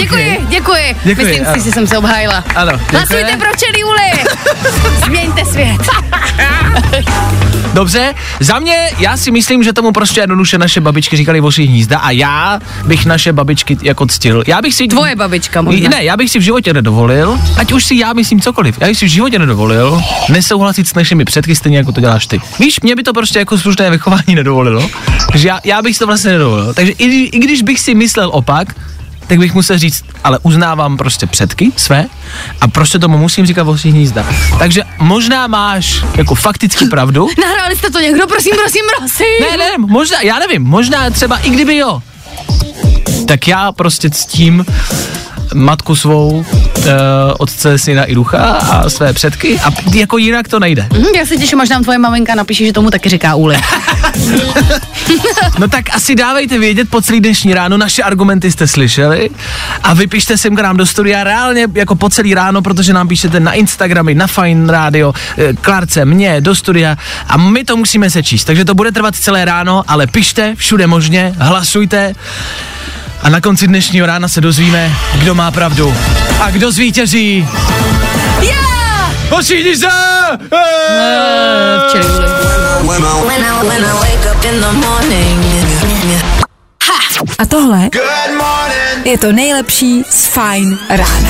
Děkuji, 0.00 0.38
děkuji. 0.48 0.96
Děkuji, 1.04 1.24
Myslím 1.26 1.46
ano. 1.46 1.54
si, 1.60 1.64
že 1.64 1.72
jsem 1.72 1.86
se 1.86 1.98
obhájila. 1.98 2.44
Ano, 2.54 2.72
Hlasujte 2.90 3.16
děkujeme. 3.16 3.36
pro 3.36 3.52
včelí 3.52 3.84
úly! 3.84 4.24
Změňte 5.04 5.44
svět. 5.44 5.80
Dobře, 7.74 8.14
za 8.40 8.58
mě, 8.58 8.90
já 8.98 9.16
si 9.16 9.30
myslím, 9.30 9.62
že 9.62 9.72
tomu 9.72 9.92
prostě 9.92 10.20
jednoduše 10.20 10.58
naše 10.58 10.80
babičky 10.80 11.16
říkali 11.16 11.40
vosí 11.40 11.64
hnízda 11.66 11.98
a 11.98 12.10
já 12.10 12.60
bych 12.84 13.06
naše 13.06 13.32
babičky 13.32 13.78
jako 13.82 14.06
ctil. 14.06 14.42
Já 14.46 14.62
bych 14.62 14.74
si... 14.74 14.86
Tvoje 14.86 15.16
babička 15.16 15.62
možná. 15.62 15.88
Ne, 15.88 16.04
já 16.04 16.16
bych 16.16 16.30
si 16.30 16.38
v 16.38 16.42
životě 16.42 16.72
nedovolil, 16.72 17.40
ať 17.56 17.72
už 17.72 17.84
si 17.84 17.96
já 17.96 18.12
myslím 18.12 18.40
cokoliv, 18.40 18.78
já 18.80 18.86
bych 18.86 18.98
si 18.98 19.06
v 19.06 19.08
životě 19.08 19.38
nedovolil 19.38 20.02
nesouhlasit 20.28 20.88
s 20.88 20.94
našimi 20.94 21.24
předky 21.24 21.54
stejně 21.56 21.78
jako 21.78 21.92
to 21.92 22.00
děláš 22.00 22.26
ty. 22.26 22.40
Víš, 22.60 22.80
mě 22.80 22.96
by 22.96 23.02
to 23.02 23.12
prostě 23.12 23.38
jako 23.38 23.58
slušné 23.58 23.90
vychování 23.90 24.34
nedovolilo, 24.34 24.90
takže 25.32 25.48
já, 25.48 25.60
já 25.64 25.82
bych 25.82 25.94
si 25.94 25.98
to 25.98 26.06
vlastně 26.06 26.32
nedovolil. 26.32 26.74
Takže 26.74 26.92
i, 26.92 27.04
i 27.24 27.38
když 27.38 27.62
bych 27.62 27.80
si 27.80 27.94
myslel 27.94 28.30
opak, 28.32 28.68
tak 29.28 29.38
bych 29.38 29.54
musel 29.54 29.78
říct, 29.78 30.04
ale 30.24 30.38
uznávám 30.42 30.96
prostě 30.96 31.26
předky 31.26 31.72
své 31.76 32.06
a 32.60 32.68
prostě 32.68 32.98
tomu 32.98 33.18
musím 33.18 33.46
říkat 33.46 33.62
vosí 33.62 33.90
hnízda. 33.90 34.26
Takže 34.58 34.82
možná 34.98 35.46
máš 35.46 36.04
jako 36.16 36.34
fakticky 36.34 36.84
pravdu, 36.84 37.28
Nahráli 37.40 37.76
jste 37.76 37.90
to 37.90 38.00
někdo, 38.00 38.26
prosím, 38.26 38.52
prosím, 38.56 38.82
prosím. 38.98 39.26
ne, 39.40 39.56
ne, 39.56 39.70
možná, 39.78 40.20
já 40.20 40.38
nevím, 40.38 40.62
možná 40.62 41.10
třeba 41.10 41.36
i 41.38 41.50
kdyby 41.50 41.76
jo. 41.76 42.02
Tak 43.26 43.48
já 43.48 43.72
prostě 43.72 44.10
ctím 44.10 44.64
matku 45.54 45.96
svou, 45.96 46.44
e, 46.88 47.34
otce, 47.38 47.78
syna 47.78 48.04
i 48.04 48.14
ducha 48.14 48.38
a 48.38 48.90
své 48.90 49.12
předky. 49.12 49.60
A 49.64 49.70
jako 49.94 50.18
jinak 50.18 50.48
to 50.48 50.60
nejde. 50.60 50.88
Hm, 50.92 51.04
já 51.18 51.26
se 51.26 51.36
těším, 51.36 51.60
až 51.60 51.68
nám 51.68 51.82
tvoje 51.82 51.98
maminka 51.98 52.34
napíše, 52.34 52.66
že 52.66 52.72
tomu 52.72 52.90
taky 52.90 53.08
říká 53.08 53.34
úly. 53.34 53.56
No 55.58 55.68
tak 55.68 55.84
asi 55.94 56.14
dávejte 56.14 56.58
vědět 56.58 56.90
po 56.90 57.02
celý 57.02 57.20
dnešní 57.20 57.54
ráno, 57.54 57.76
naše 57.76 58.02
argumenty 58.02 58.52
jste 58.52 58.66
slyšeli. 58.66 59.30
A 59.82 59.94
vypište 59.94 60.38
sem 60.38 60.56
k 60.56 60.60
nám 60.60 60.76
do 60.76 60.86
studia 60.86 61.24
reálně 61.24 61.66
jako 61.74 61.94
po 61.94 62.10
celý 62.10 62.34
ráno, 62.34 62.62
protože 62.62 62.92
nám 62.92 63.08
píšete 63.08 63.40
na 63.40 63.52
Instagramy, 63.52 64.14
na 64.14 64.26
Fine 64.26 64.72
Radio, 64.72 65.12
eh, 65.38 65.52
Klárce, 65.52 66.04
mě, 66.04 66.40
do 66.40 66.54
studia. 66.54 66.96
A 67.26 67.36
my 67.36 67.64
to 67.64 67.76
musíme 67.76 68.10
sečíst, 68.10 68.44
takže 68.44 68.64
to 68.64 68.74
bude 68.74 68.92
trvat 68.92 69.14
celé 69.16 69.44
ráno, 69.44 69.84
ale 69.88 70.06
pište 70.06 70.54
všude 70.54 70.86
možně, 70.86 71.34
hlasujte 71.38 72.14
a 73.22 73.28
na 73.28 73.40
konci 73.40 73.66
dnešního 73.66 74.06
rána 74.06 74.28
se 74.28 74.40
dozvíme, 74.40 74.92
kdo 75.14 75.34
má 75.34 75.50
pravdu 75.50 75.94
a 76.40 76.50
kdo 76.50 76.72
zvítězí. 76.72 77.48
Já! 78.40 79.12
Pošídni 79.28 79.76
se! 79.76 79.88
Morning. 84.72 85.48
A 87.38 87.46
tohle 87.46 87.90
je 89.04 89.18
to 89.18 89.32
nejlepší 89.32 90.04
z 90.10 90.26
Fajn 90.26 90.78
rána. 90.90 91.28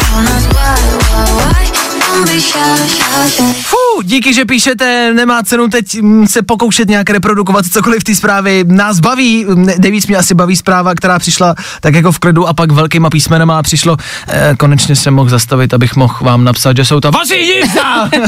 Díky, 4.05 4.35
že 4.35 4.45
píšete, 4.45 5.13
nemá 5.15 5.43
cenu 5.43 5.69
teď 5.69 6.01
mm, 6.01 6.27
se 6.27 6.43
pokoušet 6.43 6.89
nějak 6.89 7.11
reprodukovat 7.11 7.67
cokoliv 7.67 8.05
ty 8.05 8.15
zprávy. 8.15 8.65
Nás 8.67 9.01
baví, 9.01 9.47
ne- 9.55 9.75
nejvíc 9.79 10.07
mě 10.07 10.17
asi 10.17 10.35
baví 10.35 10.57
zpráva, 10.57 10.95
která 10.95 11.19
přišla 11.19 11.55
tak 11.81 11.95
jako 11.95 12.13
v 12.13 12.19
klidu 12.19 12.47
a 12.49 12.55
pak 12.55 12.73
velkýma 12.73 13.11
písmenama 13.11 13.59
a 13.59 13.63
přišlo, 13.63 13.97
eh, 14.29 14.55
konečně 14.59 14.97
jsem 14.97 15.15
mohl 15.15 15.29
zastavit, 15.31 15.75
abych 15.75 15.97
mohl 15.97 16.15
vám 16.21 16.45
napsat, 16.45 16.77
že 16.77 16.85
jsou 16.85 17.01
to 17.01 17.11
vaši 17.11 17.35
hnízda! 17.63 18.11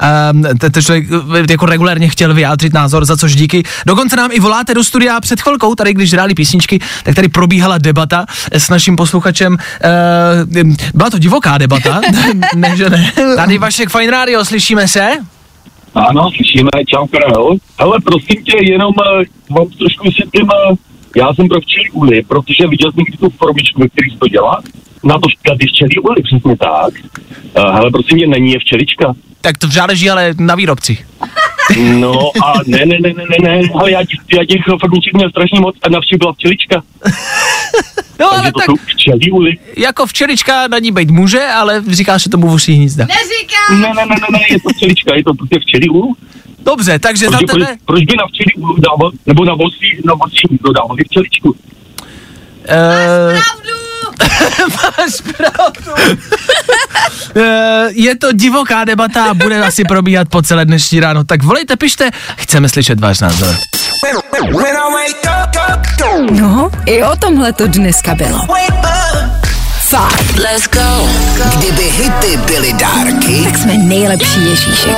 Ehm, 0.00 0.42
te- 0.58 0.70
te 0.70 0.82
člověk 0.82 1.06
eh, 1.34 1.52
jako 1.52 1.66
regulérně 1.66 2.08
chtěl 2.08 2.34
vyjádřit 2.34 2.72
názor, 2.72 3.04
za 3.04 3.16
což 3.16 3.36
díky. 3.36 3.62
Dokonce 3.86 4.16
nám 4.16 4.30
i 4.32 4.40
voláte 4.40 4.74
do 4.74 4.84
studia 4.84 5.20
před 5.20 5.40
chvilkou, 5.40 5.74
tady 5.74 5.94
když 5.94 6.12
hráli 6.12 6.34
písničky, 6.34 6.80
tak 7.04 7.14
tady 7.14 7.28
probíhala 7.28 7.78
debata 7.78 8.26
s 8.52 8.68
naším 8.68 8.96
posluchačem. 8.96 9.56
Eh, 9.82 10.64
byla 10.94 11.10
to 11.10 11.18
divoká 11.18 11.58
debata, 11.58 12.00
ne, 12.54 12.76
že 12.76 12.90
ne. 12.90 13.12
Tady 13.36 13.58
Vašek 13.58 13.90
Fine 13.90 14.10
Radio, 14.10 14.44
slyšíme 14.64 14.88
se? 14.88 15.10
Ano, 15.94 16.30
slyšíme, 16.36 16.70
čau 16.86 17.06
Karel. 17.06 17.56
Hele, 17.80 17.98
prosím 18.04 18.44
tě, 18.44 18.56
jenom 18.72 18.88
uh, 18.88 19.56
vám 19.56 19.68
trošku 19.68 20.06
si 20.06 20.22
tím 20.36 20.48
uh, 20.48 20.76
Já 21.14 21.34
jsem 21.34 21.48
pro 21.48 21.60
včelí 21.60 21.90
úly, 21.90 22.22
protože 22.22 22.66
viděl 22.66 22.92
jsem 22.92 23.04
tu 23.20 23.30
formičku, 23.30 23.80
ve 23.80 23.88
který 23.88 24.10
se 24.10 24.18
to 24.18 24.28
dělá. 24.28 24.62
Na 25.04 25.18
to 25.18 25.28
říká 25.28 25.56
ty 25.60 25.66
včelí 25.66 25.98
úly, 25.98 26.22
přesně 26.22 26.56
tak. 26.56 26.94
Uh, 27.58 27.74
hele, 27.74 27.90
prosím 27.90 28.16
mě, 28.16 28.26
není 28.26 28.52
je 28.52 28.58
včelička. 28.58 29.14
Tak 29.40 29.58
to 29.58 29.66
záleží 29.68 30.10
ale 30.10 30.34
na 30.38 30.54
výrobci. 30.54 30.98
No 31.78 32.30
a 32.44 32.52
ne, 32.66 32.78
ne, 32.86 32.98
ne, 33.00 33.12
ne, 33.16 33.24
ne, 33.30 33.36
ne, 33.42 33.68
ale 33.74 33.90
já 33.90 34.00
já 34.34 34.44
těch 34.44 34.60
formiček 34.80 35.14
měl 35.14 35.30
strašně 35.30 35.60
moc 35.60 35.76
a 35.82 35.88
navštěv 35.88 36.18
byla 36.18 36.32
včelička. 36.32 36.82
No 38.20 38.26
Takže 38.30 38.40
ale 38.42 38.52
to 38.52 38.58
tak 38.58 38.66
jsou 38.66 38.76
včelí 38.86 39.30
úly. 39.32 39.52
jako 39.76 40.06
včelička 40.06 40.68
na 40.68 40.78
ní 40.78 40.92
být 40.92 41.10
může, 41.10 41.40
ale 41.46 41.82
říkáš, 41.88 42.22
že 42.22 42.30
tomu 42.30 42.48
vosí 42.48 42.72
hnízda. 42.72 43.06
Ne, 43.06 43.14
ne, 43.78 43.94
ne, 43.94 44.06
ne, 44.06 44.16
ne, 44.32 44.38
je 44.50 44.60
to 44.60 44.68
včelička, 44.68 45.14
je 45.14 45.24
to 45.24 45.34
prostě 45.34 45.58
včelí 45.60 45.88
úl. 45.88 46.14
Dobře, 46.64 46.98
takže 46.98 47.24
za 47.24 47.30
Protože 47.30 47.46
proč, 47.46 47.66
tebe... 47.66 47.76
proč 47.84 48.04
by 48.04 48.16
na 48.16 48.26
včelí 48.26 48.52
dával, 48.78 49.10
nebo 49.26 49.44
na 49.44 49.54
vosí, 49.54 50.00
na 50.04 50.14
vosí 50.14 50.36
hnízdo 50.48 50.72
dával 50.72 50.96
včeličku? 51.08 51.48
Uh, 51.48 53.38
máš 54.70 55.20
pravdu. 55.36 55.90
Eh, 57.36 57.88
je 57.92 58.14
to 58.14 58.32
divoká 58.32 58.84
debata 58.84 59.24
a 59.24 59.34
bude 59.34 59.58
asi 59.64 59.84
probíhat 59.84 60.28
po 60.28 60.42
celé 60.42 60.64
dnešní 60.64 61.00
ráno. 61.00 61.24
Tak 61.24 61.42
volejte, 61.42 61.76
pište, 61.76 62.10
chceme 62.36 62.68
slyšet 62.68 63.00
váš 63.00 63.20
názor. 63.20 63.54
No, 66.30 66.70
i 66.86 67.02
o 67.02 67.16
tomhle 67.16 67.52
to 67.52 67.66
dneska 67.66 68.14
bylo. 68.14 68.40
Fakt. 69.78 70.38
Let's 70.38 70.68
go. 70.68 71.08
Kdyby 71.58 71.90
hity 71.90 72.36
byly 72.46 72.72
dárky, 72.72 73.44
Tak 73.44 73.58
jsme 73.58 73.74
nejlepší 73.78 74.44
Ježíšek. 74.44 74.96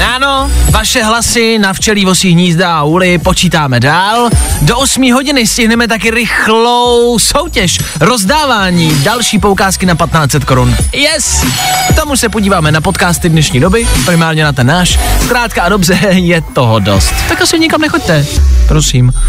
Ano, 0.00 0.50
vaše 0.70 1.02
hlasy 1.02 1.58
na 1.58 1.72
včelí 1.72 2.04
vosí 2.04 2.30
hnízda 2.30 2.78
a 2.78 2.82
úly 2.82 3.18
počítáme 3.18 3.80
dál. 3.80 4.30
Do 4.62 4.78
8 4.78 5.12
hodiny 5.12 5.46
stihneme 5.46 5.88
taky 5.88 6.10
rychlou 6.10 7.18
soutěž, 7.18 7.78
rozdávání, 8.00 9.02
další 9.02 9.38
poukázky 9.38 9.86
na 9.86 9.94
1500 9.94 10.44
korun. 10.44 10.76
Yes! 10.92 11.44
K 11.90 11.94
tomu 12.00 12.16
se 12.16 12.28
podíváme 12.28 12.72
na 12.72 12.80
podcasty 12.80 13.28
dnešní 13.28 13.60
doby, 13.60 13.88
primárně 14.04 14.44
na 14.44 14.52
ten 14.52 14.66
náš. 14.66 14.98
Zkrátka 15.24 15.62
a 15.62 15.68
dobře, 15.68 15.98
je 16.10 16.40
toho 16.40 16.78
dost. 16.78 17.14
Tak 17.28 17.40
asi 17.40 17.58
nikam 17.58 17.80
nechoďte, 17.80 18.26
prosím. 18.68 19.12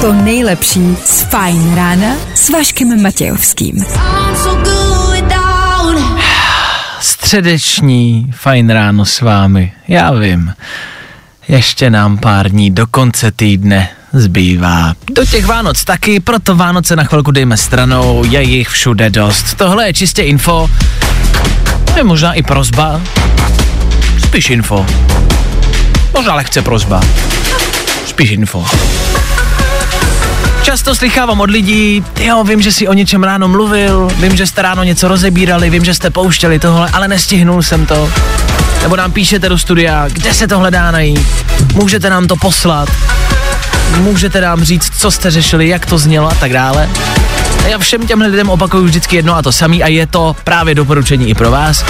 To 0.00 0.12
nejlepší 0.12 0.96
z 1.04 1.22
Fajn 1.22 1.74
rána 1.74 2.16
s 2.34 2.50
Vaškem 2.50 3.02
Matějovským. 3.02 3.84
Středeční 7.00 8.32
fajn 8.36 8.70
ráno 8.70 9.04
s 9.04 9.20
vámi, 9.20 9.72
já 9.88 10.12
vím. 10.12 10.54
Ještě 11.48 11.90
nám 11.90 12.18
pár 12.18 12.50
dní 12.50 12.70
do 12.70 12.86
konce 12.86 13.32
týdne 13.32 13.88
zbývá. 14.12 14.94
Do 15.10 15.24
těch 15.24 15.46
Vánoc 15.46 15.84
taky, 15.84 16.20
proto 16.20 16.56
Vánoce 16.56 16.96
na 16.96 17.04
chvilku 17.04 17.30
dejme 17.30 17.56
stranou, 17.56 18.24
je 18.24 18.42
jich 18.42 18.68
všude 18.68 19.10
dost. 19.10 19.54
Tohle 19.54 19.86
je 19.86 19.92
čistě 19.92 20.22
info, 20.22 20.70
je 21.96 22.04
možná 22.04 22.32
i 22.32 22.42
prozba, 22.42 23.00
spíš 24.18 24.50
info. 24.50 24.86
Možná 26.14 26.34
lehce 26.34 26.62
prozba, 26.62 27.00
spíš 28.06 28.30
info. 28.30 28.64
Často 30.62 30.94
slychávám 30.94 31.40
od 31.40 31.50
lidí, 31.50 32.04
jo, 32.20 32.44
vím, 32.44 32.62
že 32.62 32.72
si 32.72 32.88
o 32.88 32.92
něčem 32.92 33.24
ráno 33.24 33.48
mluvil, 33.48 34.08
vím, 34.20 34.36
že 34.36 34.46
jste 34.46 34.62
ráno 34.62 34.82
něco 34.82 35.08
rozebírali, 35.08 35.70
vím, 35.70 35.84
že 35.84 35.94
jste 35.94 36.10
pouštěli 36.10 36.58
tohle, 36.58 36.90
ale 36.92 37.08
nestihnul 37.08 37.62
jsem 37.62 37.86
to. 37.86 38.10
Nebo 38.82 38.96
nám 38.96 39.12
píšete 39.12 39.48
do 39.48 39.58
studia, 39.58 40.08
kde 40.08 40.34
se 40.34 40.48
tohle 40.48 40.70
dá 40.70 40.90
najít, 40.90 41.28
můžete 41.74 42.10
nám 42.10 42.26
to 42.26 42.36
poslat, 42.36 42.88
můžete 43.96 44.40
nám 44.40 44.64
říct, 44.64 44.90
co 44.98 45.10
jste 45.10 45.30
řešili, 45.30 45.68
jak 45.68 45.86
to 45.86 45.98
znělo 45.98 46.28
a 46.30 46.34
tak 46.34 46.52
dále. 46.52 46.88
Já 47.68 47.78
všem 47.78 48.06
těm 48.06 48.20
lidem 48.20 48.50
opakuju 48.50 48.84
vždycky 48.84 49.16
jedno 49.16 49.36
a 49.36 49.42
to 49.42 49.52
samý 49.52 49.82
a 49.82 49.88
je 49.88 50.06
to 50.06 50.36
právě 50.44 50.74
doporučení 50.74 51.28
i 51.28 51.34
pro 51.34 51.50
vás. 51.50 51.84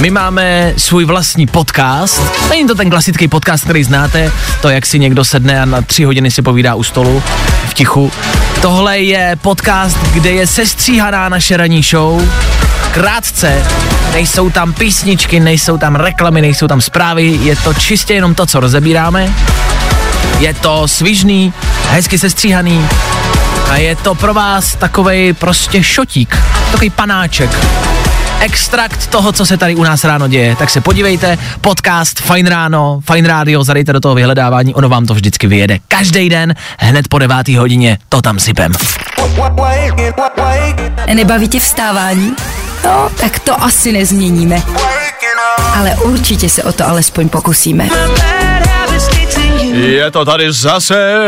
My 0.00 0.10
máme 0.10 0.72
svůj 0.76 1.04
vlastní 1.04 1.46
podcast. 1.46 2.22
Není 2.50 2.66
to 2.66 2.74
ten 2.74 2.90
klasický 2.90 3.28
podcast, 3.28 3.64
který 3.64 3.84
znáte, 3.84 4.32
to 4.62 4.68
jak 4.68 4.86
si 4.86 4.98
někdo 4.98 5.24
sedne 5.24 5.62
a 5.62 5.64
na 5.64 5.82
tři 5.82 6.04
hodiny 6.04 6.30
si 6.30 6.42
povídá 6.42 6.74
u 6.74 6.82
stolu 6.82 7.22
v 7.68 7.74
tichu. 7.74 8.12
Tohle 8.62 8.98
je 8.98 9.36
podcast, 9.42 9.98
kde 10.12 10.30
je 10.30 10.46
sestříhaná 10.46 11.28
naše 11.28 11.56
ranní 11.56 11.82
show. 11.82 12.28
Krátce, 12.92 13.62
nejsou 14.12 14.50
tam 14.50 14.72
písničky, 14.72 15.40
nejsou 15.40 15.78
tam 15.78 15.94
reklamy, 15.94 16.40
nejsou 16.40 16.68
tam 16.68 16.80
zprávy, 16.80 17.38
je 17.42 17.56
to 17.56 17.74
čistě 17.74 18.14
jenom 18.14 18.34
to, 18.34 18.46
co 18.46 18.60
rozebíráme. 18.60 19.32
Je 20.38 20.54
to 20.54 20.88
svižný, 20.88 21.52
hezky 21.90 22.18
sestříhaný 22.18 22.88
a 23.70 23.76
je 23.76 23.96
to 23.96 24.14
pro 24.14 24.34
vás 24.34 24.76
takovej 24.76 25.32
prostě 25.32 25.82
šotík, 25.82 26.38
takový 26.70 26.90
panáček. 26.90 27.50
Extrakt 28.44 29.06
toho, 29.06 29.32
co 29.32 29.46
se 29.46 29.56
tady 29.56 29.74
u 29.74 29.82
nás 29.82 30.04
ráno 30.04 30.28
děje. 30.28 30.56
Tak 30.56 30.70
se 30.70 30.80
podívejte, 30.80 31.38
podcast 31.60 32.20
Fine 32.20 32.50
Ráno, 32.50 33.00
Fine 33.12 33.28
Radio, 33.28 33.64
zadejte 33.64 33.92
do 33.92 34.00
toho 34.00 34.14
vyhledávání, 34.14 34.74
ono 34.74 34.88
vám 34.88 35.06
to 35.06 35.14
vždycky 35.14 35.46
vyjede. 35.46 35.78
Každý 35.88 36.28
den, 36.28 36.54
hned 36.78 37.08
po 37.08 37.18
devátý 37.18 37.56
hodině, 37.56 37.98
to 38.08 38.22
tam 38.22 38.40
sypem. 38.40 38.72
Nebaví 41.14 41.48
tě 41.48 41.60
vstávání? 41.60 42.32
No, 42.84 43.10
tak 43.20 43.38
to 43.38 43.62
asi 43.62 43.92
nezměníme. 43.92 44.62
Ale 45.74 45.96
určitě 46.04 46.48
se 46.48 46.62
o 46.62 46.72
to 46.72 46.88
alespoň 46.88 47.28
pokusíme. 47.28 47.88
Je 49.72 50.10
to 50.10 50.24
tady 50.24 50.52
zase. 50.52 51.24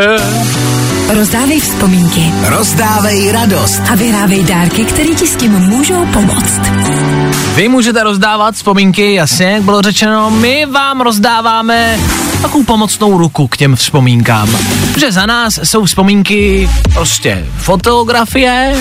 Rozdávej 1.08 1.60
vzpomínky 1.60 2.32
rozdávej 2.48 3.32
radost. 3.32 3.82
a 3.90 3.94
vyhrávej 3.94 4.44
dárky, 4.44 4.84
které 4.84 5.14
ti 5.14 5.26
s 5.26 5.36
tím 5.36 5.52
můžou 5.52 6.06
pomoct. 6.06 6.60
Vy 7.54 7.68
můžete 7.68 8.02
rozdávat 8.02 8.54
vzpomínky, 8.54 9.14
jasně, 9.14 9.46
jak 9.46 9.62
bylo 9.62 9.82
řečeno, 9.82 10.30
my 10.30 10.66
vám 10.66 11.00
rozdáváme 11.00 11.98
takovou 12.42 12.64
pomocnou 12.64 13.18
ruku 13.18 13.48
k 13.48 13.56
těm 13.56 13.76
vzpomínkám. 13.76 14.56
Že 14.98 15.12
za 15.12 15.26
nás 15.26 15.60
jsou 15.62 15.84
vzpomínky 15.84 16.70
prostě 16.94 17.46
fotografie 17.56 18.76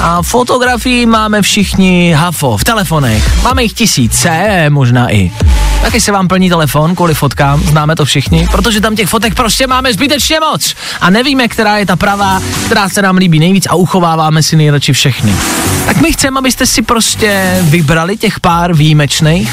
a 0.00 0.22
fotografii 0.22 1.06
máme 1.06 1.42
všichni 1.42 2.12
hafo 2.16 2.56
v 2.56 2.64
telefonech. 2.64 3.42
Máme 3.42 3.62
jich 3.62 3.72
tisíce, 3.72 4.64
možná 4.68 5.14
i. 5.14 5.32
Taky 5.82 6.00
se 6.00 6.12
vám 6.12 6.28
plní 6.28 6.48
telefon 6.48 6.94
kvůli 6.94 7.14
fotkám, 7.14 7.60
známe 7.62 7.96
to 7.96 8.04
všichni, 8.04 8.48
protože 8.50 8.80
tam 8.80 8.96
těch 8.96 9.08
fotek 9.08 9.34
prostě 9.34 9.66
máme 9.66 9.92
zbytečně 9.92 10.40
moc. 10.40 10.74
A 11.00 11.10
nevíme, 11.10 11.48
která 11.48 11.76
je 11.76 11.86
ta 11.86 11.96
pravá, 11.96 12.42
která 12.66 12.88
se 12.88 13.02
nám 13.02 13.16
líbí 13.16 13.38
nejvíc 13.38 13.66
a 13.66 13.74
uchováváme 13.74 14.42
si 14.42 14.56
nejradši 14.56 14.92
všechny. 14.92 15.34
Tak 15.86 15.96
my 15.96 16.12
chceme, 16.12 16.38
abyste 16.38 16.66
si 16.66 16.82
prostě 16.82 17.58
vybrali 17.62 18.16
těch 18.16 18.40
pár 18.40 18.74
výjimečných 18.74 19.52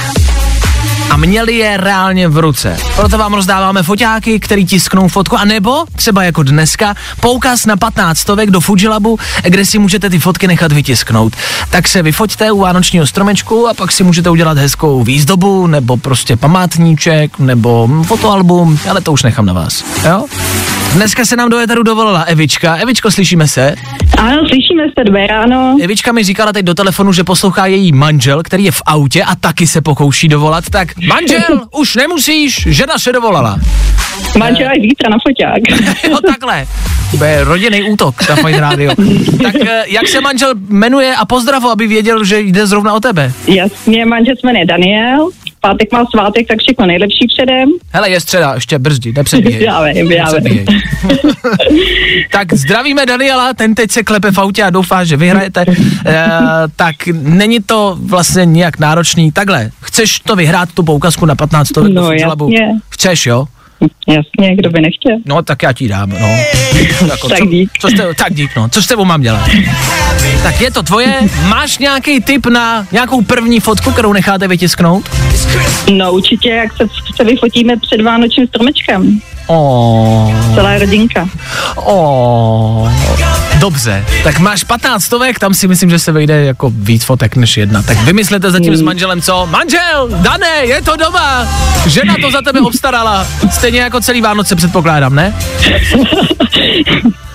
a 1.09 1.17
měli 1.17 1.55
je 1.55 1.77
reálně 1.77 2.27
v 2.27 2.37
ruce. 2.37 2.77
Proto 2.95 3.17
vám 3.17 3.33
rozdáváme 3.33 3.83
foťáky, 3.83 4.39
který 4.39 4.65
tisknou 4.65 5.07
fotku, 5.07 5.37
a 5.37 5.45
nebo 5.45 5.85
třeba 5.95 6.23
jako 6.23 6.43
dneska 6.43 6.95
poukaz 7.21 7.65
na 7.65 7.77
15 7.77 8.17
stovek 8.17 8.51
do 8.51 8.59
Fujilabu, 8.59 9.19
kde 9.43 9.65
si 9.65 9.79
můžete 9.79 10.09
ty 10.09 10.19
fotky 10.19 10.47
nechat 10.47 10.71
vytisknout. 10.71 11.33
Tak 11.69 11.87
se 11.87 12.01
vyfoťte 12.01 12.51
u 12.51 12.59
vánočního 12.59 13.07
stromečku 13.07 13.67
a 13.67 13.73
pak 13.73 13.91
si 13.91 14.03
můžete 14.03 14.29
udělat 14.29 14.57
hezkou 14.57 15.03
výzdobu, 15.03 15.67
nebo 15.67 15.97
prostě 15.97 16.37
památníček, 16.37 17.39
nebo 17.39 17.89
fotoalbum, 18.03 18.79
ale 18.89 19.01
to 19.01 19.11
už 19.11 19.23
nechám 19.23 19.45
na 19.45 19.53
vás. 19.53 19.83
Jo? 20.05 20.25
Dneska 20.93 21.25
se 21.25 21.35
nám 21.35 21.49
do 21.49 21.57
éteru 21.57 21.83
dovolila 21.83 22.21
Evička. 22.21 22.75
Evičko, 22.75 23.11
slyšíme 23.11 23.47
se? 23.47 23.75
Ano, 24.17 24.41
slyšíme 24.47 24.83
se 24.97 25.03
dvě 25.03 25.27
ráno. 25.27 25.77
Evička 25.81 26.11
mi 26.11 26.23
říkala 26.23 26.53
teď 26.53 26.65
do 26.65 26.73
telefonu, 26.73 27.13
že 27.13 27.23
poslouchá 27.23 27.65
její 27.65 27.91
manžel, 27.91 28.43
který 28.43 28.63
je 28.63 28.71
v 28.71 28.81
autě 28.85 29.23
a 29.23 29.35
taky 29.35 29.67
se 29.67 29.81
pokouší 29.81 30.27
dovolat, 30.27 30.69
tak 30.69 30.87
manžel, 30.97 31.61
už 31.77 31.95
nemusíš, 31.95 32.67
žena 32.69 32.99
se 32.99 33.11
dovolala. 33.11 33.59
Manžel 34.37 34.67
je 34.75 34.81
zítra 34.81 35.09
na 35.09 35.17
foťák. 35.27 35.61
jo, 36.09 36.17
takhle. 36.27 36.67
To 37.17 37.23
je 37.23 37.43
rodinný 37.43 37.83
útok 37.83 38.29
na 38.29 38.35
Fajn 38.35 38.55
Radio. 38.55 38.91
Tak 39.43 39.55
eh, 39.55 39.83
jak 39.87 40.07
se 40.07 40.21
manžel 40.21 40.53
jmenuje 40.69 41.15
a 41.15 41.25
pozdravu, 41.25 41.69
aby 41.69 41.87
věděl, 41.87 42.23
že 42.23 42.39
jde 42.39 42.67
zrovna 42.67 42.93
o 42.93 42.99
tebe. 42.99 43.33
Jasně, 43.47 44.05
manžel 44.05 44.35
se 44.41 44.47
jmenuje 44.47 44.65
Daniel. 44.65 45.29
Pátek 45.61 45.91
má 45.91 46.05
svátek, 46.05 46.47
tak 46.47 46.59
všechno 46.59 46.85
nejlepší 46.85 47.27
předem. 47.27 47.69
Hele, 47.89 48.09
je 48.09 48.19
středa, 48.19 48.53
ještě 48.53 48.79
brzdi, 48.79 49.13
nepředbíhej. 49.13 49.63
Já 49.63 49.83
vím, 49.83 50.11
já 50.11 50.31
vím. 50.39 50.65
Tak 52.31 52.53
zdravíme 52.53 53.05
Daniela, 53.05 53.53
ten 53.53 53.75
teď 53.75 53.91
se 53.91 54.03
klepe 54.03 54.31
v 54.31 54.37
autě 54.37 54.63
a 54.63 54.69
doufá, 54.69 55.03
že 55.03 55.17
vyhrajete. 55.17 55.65
E, 56.05 56.27
tak 56.75 56.95
není 57.11 57.59
to 57.59 57.97
vlastně 58.01 58.45
nějak 58.45 58.79
náročný. 58.79 59.31
Takhle, 59.31 59.71
chceš 59.81 60.19
to 60.19 60.35
vyhrát, 60.35 60.71
tu 60.73 60.83
poukazku 60.83 61.25
na 61.25 61.35
15 61.35 61.69
No, 61.89 62.11
jasně. 62.11 62.67
Chceš, 62.89 63.25
jo? 63.25 63.45
Jasně, 64.07 64.55
kdo 64.55 64.69
by 64.69 64.81
nechtěl. 64.81 65.17
No, 65.25 65.41
tak 65.41 65.63
já 65.63 65.73
ti 65.73 65.87
dám, 65.87 66.09
no. 66.09 66.17
Jako, 67.09 67.29
Tak 67.29 67.37
co, 67.39 67.45
dík. 67.45 67.69
Co 67.79 67.89
jste, 67.89 68.13
tak 68.13 68.33
dík, 68.33 68.55
no. 68.55 68.69
Co 68.69 68.81
s 68.81 68.87
tebou 68.87 69.05
mám 69.05 69.21
dělat? 69.21 69.49
Tak 70.43 70.61
je 70.61 70.71
to 70.71 70.83
tvoje. 70.83 71.19
Máš 71.47 71.77
nějaký 71.77 72.21
tip 72.21 72.45
na 72.45 72.87
nějakou 72.91 73.21
první 73.21 73.59
fotku, 73.59 73.91
kterou 73.91 74.13
necháte 74.13 74.47
vytisknout? 74.47 75.09
No 75.93 76.11
určitě, 76.11 76.49
jak 76.49 76.77
se, 76.77 76.83
se 77.15 77.23
vyfotíme 77.23 77.77
před 77.77 78.01
Vánočním 78.01 78.47
stromečkem. 78.47 79.21
Oh, 79.51 80.53
Celá 80.55 80.77
rodinka. 80.77 81.29
oh. 81.75 82.91
Dobře, 83.59 84.05
tak 84.23 84.39
máš 84.39 84.63
15 84.63 85.03
stovek, 85.03 85.39
tam 85.39 85.53
si 85.53 85.67
myslím, 85.67 85.89
že 85.89 85.99
se 85.99 86.11
vejde 86.11 86.45
jako 86.45 86.69
víc 86.75 87.03
fotek 87.03 87.35
než 87.35 87.57
jedna. 87.57 87.81
Tak 87.83 87.97
vymyslete 88.03 88.51
zatím 88.51 88.75
s 88.77 88.81
manželem 88.81 89.21
co? 89.21 89.47
Manžel, 89.51 90.09
Dané, 90.11 90.65
je 90.65 90.81
to 90.81 90.95
doma. 90.95 91.47
Žena 91.87 92.15
to 92.21 92.31
za 92.31 92.41
tebe 92.41 92.59
obstarala. 92.61 93.27
Stejně 93.51 93.79
jako 93.81 94.01
celý 94.01 94.21
Vánoce 94.21 94.55
předpokládám, 94.55 95.15
ne? 95.15 95.33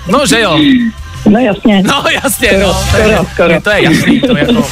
No, 0.08 0.26
že 0.26 0.40
jo. 0.40 0.58
No 1.28 1.38
jasně. 1.38 1.82
No 1.86 2.04
jasně, 2.24 2.48
Skoro, 2.48 2.66
no. 2.66 2.72
To 2.90 2.96
je, 2.96 3.04
skoro, 3.04 3.28
skoro. 3.34 3.60
to 3.60 3.70
je 3.70 3.82
jasný, 3.82 4.20
to 4.20 4.36
je 4.36 4.46
jako, 4.48 4.66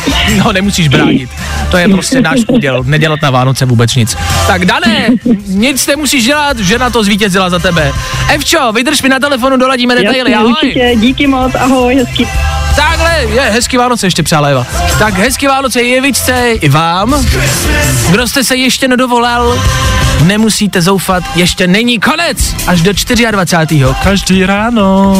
no 0.44 0.52
nemusíš 0.52 0.88
bránit. 0.88 1.30
To 1.70 1.76
je 1.76 1.88
prostě 1.88 2.20
náš 2.20 2.40
úděl, 2.48 2.82
nedělat 2.86 3.22
na 3.22 3.30
Vánoce 3.30 3.64
vůbec 3.64 3.94
nic. 3.94 4.16
Tak 4.46 4.64
Dané, 4.66 5.08
nic 5.46 5.86
nemusíš 5.86 6.24
dělat, 6.24 6.58
žena 6.58 6.90
to 6.90 7.04
zvítězila 7.04 7.50
za 7.50 7.58
tebe. 7.58 7.92
Evčo, 8.34 8.72
vydrž 8.72 9.02
mi 9.02 9.08
na 9.08 9.18
telefonu, 9.18 9.56
doladíme 9.56 9.94
detaily, 9.94 10.18
Jasně, 10.18 10.36
ahoj. 10.36 10.52
určitě, 10.52 10.92
díky 10.96 11.26
moc, 11.26 11.54
ahoj, 11.54 11.94
hezký. 11.94 12.26
Takhle, 12.76 13.24
je 13.34 13.40
hezký 13.40 13.76
Vánoce 13.76 14.06
ještě 14.06 14.22
přála 14.22 14.48
Eva. 14.48 14.66
Tak 14.98 15.14
hezký 15.14 15.46
Vánoce 15.46 15.82
Jevičce 15.82 16.50
i 16.60 16.68
vám. 16.68 17.26
Kdo 18.10 18.26
jste 18.26 18.44
se 18.44 18.56
ještě 18.56 18.88
nedovolal, 18.88 19.58
nemusíte 20.24 20.82
zoufat, 20.82 21.24
ještě 21.34 21.66
není 21.66 22.00
konec. 22.00 22.54
Až 22.66 22.80
do 22.80 22.92
24. 23.30 23.84
Každý 24.02 24.46
ráno. 24.46 25.14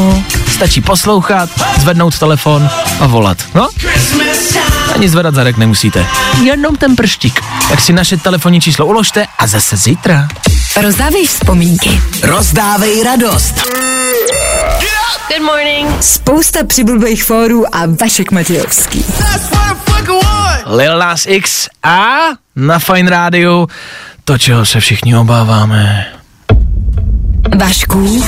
Stačí 0.52 0.80
poslouchat, 0.80 1.50
zvednout 1.80 2.18
telefon 2.18 2.70
a 3.00 3.06
volat. 3.06 3.38
No? 3.54 3.68
Ani 4.94 5.08
zvedat 5.08 5.34
zadek 5.34 5.56
nemusíte. 5.56 6.06
Jenom 6.42 6.76
ten 6.76 6.96
prštík. 6.96 7.40
Tak 7.68 7.80
si 7.80 7.92
naše 7.92 8.16
telefonní 8.16 8.60
číslo 8.60 8.86
uložte 8.86 9.26
a 9.38 9.46
zase 9.46 9.76
zítra. 9.76 10.28
Rozdávej 10.80 11.26
vzpomínky. 11.26 12.00
Rozdávej 12.22 13.02
radost. 13.02 13.54
Good 15.28 15.42
morning. 15.46 16.02
Spousta 16.02 16.64
přibulbých 16.66 17.24
fórů 17.24 17.74
a 17.74 17.80
Vašek 18.00 18.30
Matějovský. 18.30 19.04
Lil 20.66 20.98
Nas 20.98 21.26
X 21.26 21.68
a 21.82 22.06
na 22.56 22.78
Fine 22.78 23.10
Rádiu 23.10 23.68
to, 24.24 24.38
čeho 24.38 24.66
se 24.66 24.80
všichni 24.80 25.16
obáváme. 25.16 26.06
Vašku, 27.58 28.22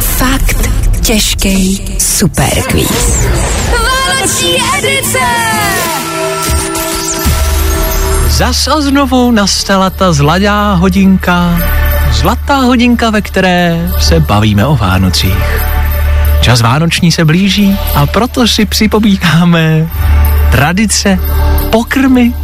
fakt 0.00 0.70
těžký 1.00 1.84
superquiz. 1.98 3.26
Vánoční 3.72 4.56
edice! 4.78 5.18
Zas 8.28 8.68
a 8.68 8.80
znovu 8.80 9.30
nastala 9.30 9.90
ta 9.90 10.12
zlatá 10.12 10.74
hodinka, 10.74 11.58
zlatá 12.12 12.56
hodinka, 12.56 13.10
ve 13.10 13.22
které 13.22 13.90
se 14.00 14.20
bavíme 14.20 14.66
o 14.66 14.76
Vánocích. 14.76 15.62
Čas 16.40 16.60
vánoční 16.60 17.12
se 17.12 17.24
blíží 17.24 17.76
a 17.94 18.06
proto 18.06 18.48
si 18.48 18.66
připomínáme 18.66 19.88
tradice, 20.50 21.18
pokrmy 21.70 22.34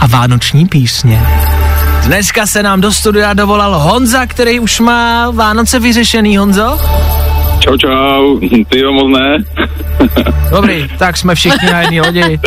a 0.00 0.06
vánoční 0.06 0.66
písně. 0.66 1.22
Dneska 2.10 2.46
se 2.46 2.62
nám 2.62 2.80
do 2.80 2.92
studia 2.92 3.34
dovolal 3.34 3.78
Honza, 3.78 4.26
který 4.26 4.60
už 4.60 4.80
má 4.80 5.30
Vánoce 5.30 5.78
vyřešený, 5.80 6.36
Honzo? 6.36 6.78
Čau, 7.60 7.76
čau, 7.76 8.38
ty 8.68 8.78
jo, 8.78 8.92
moc 8.92 9.18
ne. 9.18 9.44
Dobrý, 10.50 10.88
tak 10.98 11.16
jsme 11.16 11.34
všichni 11.34 11.70
na 11.72 11.80
jedné 11.80 12.02
lodi. 12.02 12.40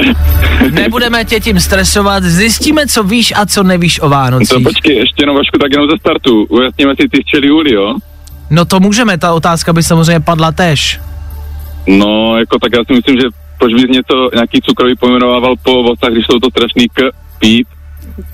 Nebudeme 0.72 1.26
tě 1.26 1.40
tím 1.40 1.60
stresovat, 1.60 2.24
zjistíme, 2.24 2.88
co 2.88 3.04
víš 3.04 3.34
a 3.36 3.46
co 3.46 3.64
nevíš 3.64 4.00
o 4.00 4.04
To 4.04 4.10
Vánocích. 4.10 4.64
počkej, 4.64 4.96
ještě 4.96 5.24
jenom 5.24 5.36
Vašku, 5.36 5.58
tak 5.58 5.72
jenom 5.72 5.90
ze 5.90 5.98
startu. 6.00 6.46
Ujasníme 6.50 6.94
si 7.02 7.10
ty 7.10 7.22
včely 7.24 7.52
úly, 7.52 7.74
jo? 7.74 7.96
No 8.50 8.66
to 8.66 8.80
můžeme, 8.80 9.18
ta 9.18 9.34
otázka 9.34 9.74
by 9.74 9.84
samozřejmě 9.84 10.20
padla 10.20 10.52
tež. 10.52 11.00
No, 11.88 12.38
jako 12.38 12.60
tak 12.60 12.72
já 12.74 12.80
si 12.88 12.94
myslím, 12.94 13.16
že 13.22 13.28
proč 13.60 13.74
bys 13.74 13.84
něco, 13.90 14.30
nějaký 14.34 14.62
cukrový 14.62 14.96
pojmenovával 14.96 15.56
po 15.64 15.72
ovocách, 15.80 16.12
když 16.12 16.26
jsou 16.26 16.40
to 16.40 16.50
strašný 16.50 16.86
k, 16.94 17.02
pít, 17.40 17.68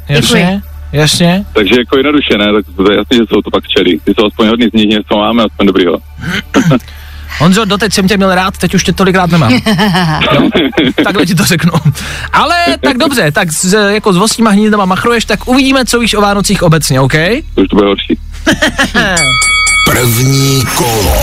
Jasně, 0.10 0.62
jasně. 0.92 1.46
takže 1.54 1.76
jako 1.78 1.98
jednoduše, 1.98 2.38
ne, 2.38 2.46
tak 2.54 2.66
to 2.76 2.92
je 2.92 2.98
jasný, 2.98 3.18
že 3.18 3.24
jsou 3.30 3.42
to 3.42 3.52
pak 3.52 3.64
včely. 3.64 4.00
Ty 4.04 4.14
jsou 4.14 4.26
aspoň 4.28 4.48
hodný 4.48 4.68
z 4.70 4.74
nich, 4.74 4.88
něco 4.90 5.18
máme, 5.18 5.44
aspoň 5.44 5.68
dobrýho. 5.68 5.98
Honzo, 7.40 7.66
doteď 7.66 7.94
jsem 7.94 8.08
tě 8.08 8.18
měl 8.18 8.36
rád, 8.36 8.58
teď 8.58 8.74
už 8.74 8.84
tě 8.84 8.94
tolikrát 8.94 9.32
nemám. 9.32 9.54
Jo? 10.34 10.50
Takhle 11.04 11.26
ti 11.26 11.36
to 11.36 11.46
řeknu. 11.46 11.72
Ale 12.34 12.56
tak 12.82 12.98
dobře, 12.98 13.32
tak 13.32 13.52
s, 13.52 13.74
jako 13.90 14.14
s 14.14 14.18
vostíma 14.18 14.50
hnízdama 14.50 14.86
machruješ, 14.86 15.26
tak 15.26 15.48
uvidíme, 15.48 15.86
co 15.86 16.00
víš 16.00 16.14
o 16.14 16.22
Vánocích 16.22 16.64
obecně, 16.64 17.02
OK? 17.02 17.14
To 17.56 17.62
už 17.62 17.68
to 17.68 17.76
bude 17.76 17.88
horší. 17.88 18.20
První 19.86 20.64
kolo. 20.76 21.16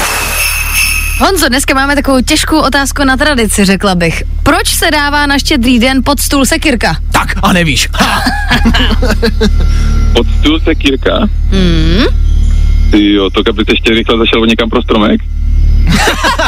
Honzo, 1.18 1.48
dneska 1.48 1.74
máme 1.74 1.94
takovou 1.94 2.20
těžkou 2.20 2.60
otázku 2.60 3.04
na 3.04 3.16
tradici, 3.16 3.64
řekla 3.64 3.94
bych. 3.94 4.22
Proč 4.42 4.68
se 4.68 4.90
dává 4.90 5.26
na 5.26 5.38
štědrý 5.38 5.78
den 5.78 6.02
pod 6.04 6.20
stůl 6.20 6.46
sekirka? 6.46 6.96
Tak 7.12 7.34
a 7.42 7.52
nevíš. 7.52 7.88
Pod 10.12 10.26
stůl 10.40 10.60
se 10.60 10.74
kýrka. 10.74 11.18
Hmm? 11.50 12.04
Ty 12.90 13.12
jo, 13.12 13.30
to 13.30 13.42
kdyby 13.42 13.64
ještě 13.68 13.94
rychle 13.94 14.18
zašel 14.18 14.42
od 14.42 14.48
někam 14.48 14.70
pro 14.70 14.82
stromek. 14.82 15.20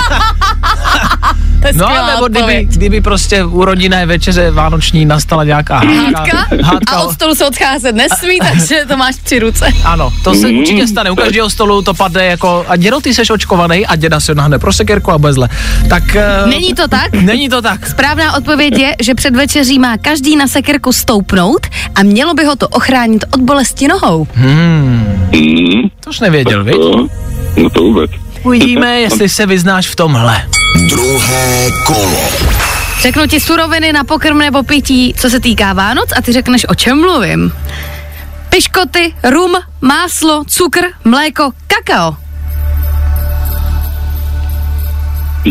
To 1.61 1.67
je 1.67 1.73
No, 1.75 2.07
nebo 2.15 2.29
kdyby, 2.29 2.65
kdyby 2.71 3.01
prostě 3.01 3.45
u 3.45 3.65
rodinné 3.65 4.07
večeře 4.07 4.51
vánoční 4.51 5.05
nastala 5.07 5.45
nějaká 5.45 5.79
Hádka? 5.79 6.39
hádka. 6.63 6.97
A 6.97 7.01
od 7.03 7.13
stolu 7.13 7.35
se 7.35 7.47
odcházet 7.47 7.95
nesmí, 7.95 8.39
takže 8.53 8.85
to 8.89 8.97
máš 8.97 9.17
při 9.25 9.39
ruce. 9.39 9.67
Ano, 9.85 10.13
to 10.25 10.35
se 10.35 10.49
Mm. 10.49 10.59
určitě 10.59 10.87
stane. 10.87 11.11
U 11.11 11.15
každého 11.17 11.51
stolu 11.51 11.83
to 11.83 11.95
padne 11.95 12.25
jako, 12.27 12.65
a 12.69 12.77
dědo, 12.77 13.01
ty 13.01 13.15
seš 13.15 13.31
očkovaný 13.31 13.87
a 13.87 13.97
děda 13.97 14.21
se 14.21 14.35
nahne 14.35 14.59
pro 14.59 14.73
sekerku 14.73 15.13
a 15.13 15.19
bezle. 15.19 15.49
Tak... 15.89 16.03
Uh, 16.45 16.51
Není 16.51 16.75
to 16.75 16.89
tak? 16.89 17.13
Není 17.23 17.49
to 17.49 17.63
tak. 17.63 17.87
Správná 17.87 18.37
odpověď 18.37 18.79
je, 18.79 18.95
že 19.03 19.15
před 19.15 19.37
večeří 19.37 19.79
má 19.79 19.97
každý 19.97 20.37
na 20.37 20.47
sekerku 20.47 20.93
stoupnout 20.93 21.67
a 21.95 22.03
mělo 22.03 22.35
by 22.35 22.45
ho 22.45 22.57
to 22.57 22.69
ochránit 22.69 23.25
od 23.35 23.41
bolesti 23.41 23.89
nohou. 23.89 24.27
Hmm, 24.35 25.89
to 26.05 26.11
už 26.11 26.21
nevěděl, 26.21 26.65
viď? 26.65 26.75
to, 26.77 27.07
no 27.63 27.71
to 27.71 27.81
vůbec. 27.83 28.11
Uvidíme, 28.43 29.01
jestli 29.01 29.29
se 29.29 29.47
vyznáš 29.47 29.87
v 29.89 29.97
tomhle. 29.97 30.43
Druhé 30.77 31.71
kolo. 31.87 32.29
Řeknu 33.03 33.27
ti 33.27 33.41
suroviny 33.41 33.93
na 33.93 34.05
pokrm 34.05 34.39
nebo 34.39 34.63
pití, 34.63 35.15
co 35.19 35.31
se 35.31 35.41
týká 35.41 35.73
Vánoc 35.73 36.09
a 36.17 36.23
ty 36.23 36.33
řekneš, 36.33 36.67
o 36.69 36.75
čem 36.75 37.01
mluvím. 37.01 37.53
Piškoty, 38.49 39.15
rum, 39.31 39.53
máslo, 39.81 40.45
cukr, 40.45 40.81
mléko, 41.05 41.51
kakao. 41.67 42.17
Ty 45.43 45.51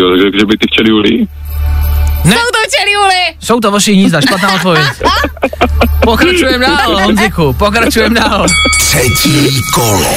jo, 0.00 0.10
takže 0.10 0.38
že 0.40 0.46
by 0.46 0.56
ty 0.58 0.66
včely 0.70 0.92
úly. 0.92 1.26
Ne. 2.24 2.32
Jsou 2.34 2.40
to 2.40 2.58
čeliuly! 2.78 3.36
Jsou 3.40 3.60
to 3.60 3.70
vaši 3.70 3.92
hnízda, 3.92 4.20
špatná 4.20 4.54
odpověď. 4.54 4.84
Pokračujeme 6.04 6.66
dál, 6.66 7.00
Honziku, 7.02 7.52
pokračujeme 7.52 8.20
dál. 8.20 8.46
Třetí 8.80 9.48
kolo. 9.74 10.14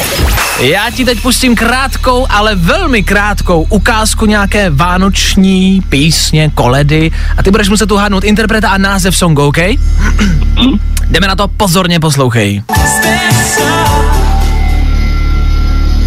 Já 0.61 0.89
ti 0.89 1.05
teď 1.05 1.21
pustím 1.21 1.55
krátkou, 1.55 2.27
ale 2.29 2.55
velmi 2.55 3.03
krátkou 3.03 3.65
ukázku 3.69 4.25
nějaké 4.25 4.69
vánoční 4.69 5.81
písně, 5.89 6.51
koledy 6.53 7.11
a 7.37 7.43
ty 7.43 7.51
budeš 7.51 7.69
muset 7.69 7.91
uhádnout 7.91 8.23
interpreta 8.23 8.69
a 8.69 8.77
název 8.77 9.17
songu, 9.17 9.41
OK? 9.47 9.57
Jdeme 11.09 11.27
na 11.27 11.35
to, 11.35 11.47
pozorně 11.47 11.99
poslouchej. 11.99 12.63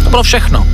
To 0.03 0.09
bylo 0.09 0.23
všechno. 0.23 0.67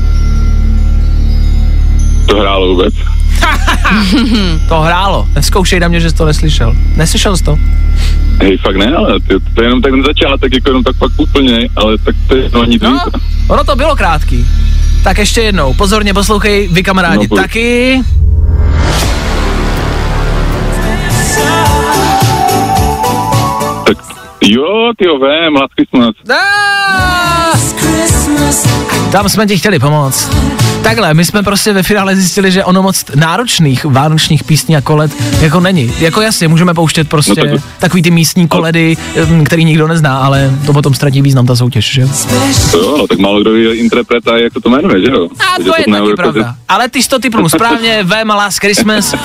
To 2.28 2.40
hrálo 2.40 2.68
vůbec. 2.68 2.94
To 4.68 4.82
hrálo. 4.82 5.28
Neskoušej 5.36 5.80
na 5.80 5.88
mě, 5.88 6.00
že 6.00 6.10
jsi 6.10 6.16
to 6.16 6.26
neslyšel. 6.26 6.76
Neslyšel 6.96 7.38
jsi 7.38 7.44
to? 7.44 7.60
Hej, 8.42 8.58
fakt 8.58 8.76
ne, 8.76 8.96
ale 8.96 9.20
ty, 9.20 9.34
to 9.56 9.62
je 9.62 9.68
jenom 9.68 9.82
tak 9.82 9.94
na 9.94 10.04
začátek, 10.04 10.54
jako 10.54 10.70
jenom 10.70 10.84
tak 10.84 10.96
fakt 10.96 11.12
úplně, 11.18 11.70
ale 11.76 11.98
tak 11.98 12.16
to 12.28 12.36
je 12.36 12.50
no 12.54 12.64
nic 12.66 12.82
No, 12.82 12.92
víc. 12.92 13.02
ono 13.48 13.64
to 13.64 13.76
bylo 13.76 13.96
krátký. 13.96 14.46
Tak 15.04 15.18
ještě 15.18 15.42
jednou, 15.42 15.74
pozorně 15.74 16.14
poslouchej, 16.14 16.68
vy 16.72 16.84
kamarádi 16.84 17.24
No, 17.24 17.28
pojď. 17.28 17.42
taky. 17.42 18.02
Jo, 24.44 24.92
ty 24.98 25.06
jo, 25.08 25.20
vem, 25.20 25.54
Last 25.56 25.74
Christmas. 25.74 26.16
Tam 29.12 29.30
jsme 29.30 29.48
ti 29.48 29.58
chtěli 29.58 29.80
pomoct. 29.80 30.30
Takhle, 30.84 31.14
my 31.14 31.26
jsme 31.26 31.44
prostě 31.44 31.74
ve 31.74 31.84
finále 31.84 32.16
zjistili, 32.16 32.52
že 32.52 32.64
ono 32.64 32.82
moc 32.84 33.06
náročných 33.16 33.86
vánočních 33.86 34.44
písní 34.44 34.76
a 34.78 34.82
koled 34.82 35.12
jako 35.42 35.60
není. 35.60 35.94
Jako 36.00 36.22
jasně, 36.22 36.48
můžeme 36.48 36.74
pouštět 36.74 37.10
prostě 37.10 37.34
No 37.38 37.52
tak- 37.52 37.62
takový 37.80 38.02
ty 38.04 38.12
místní 38.12 38.48
koledy, 38.48 38.98
který 39.46 39.66
nikdo 39.66 39.88
nezná, 39.88 40.18
ale 40.18 40.52
to 40.66 40.74
potom 40.74 40.94
ztratí 40.94 41.22
význam 41.22 41.46
ta 41.46 41.56
soutěž, 41.56 41.92
že 41.94 42.02
jo? 42.02 42.08
To 42.72 42.78
jo, 42.78 42.98
no, 42.98 43.08
tak 43.08 43.18
málo 43.20 43.42
kdo 43.42 43.52
ví 43.52 43.64
interpreta, 43.66 44.38
jak 44.38 44.54
se 44.54 44.62
to 44.62 44.70
jmenuje, 44.70 45.02
že 45.06 45.12
jo? 45.12 45.28
A 45.40 45.44
Takže 45.58 45.72
to 45.72 45.78
je 45.78 45.86
taky 45.86 45.92
jako, 46.06 46.16
pravda. 46.16 46.56
Ale 46.70 46.90
ty 46.90 47.04
jsi 47.04 47.10
to 47.10 47.20
typnul 47.20 47.50
správně, 47.50 48.00
Vem 48.04 48.30
Last 48.30 48.60
Christmas. 48.60 49.16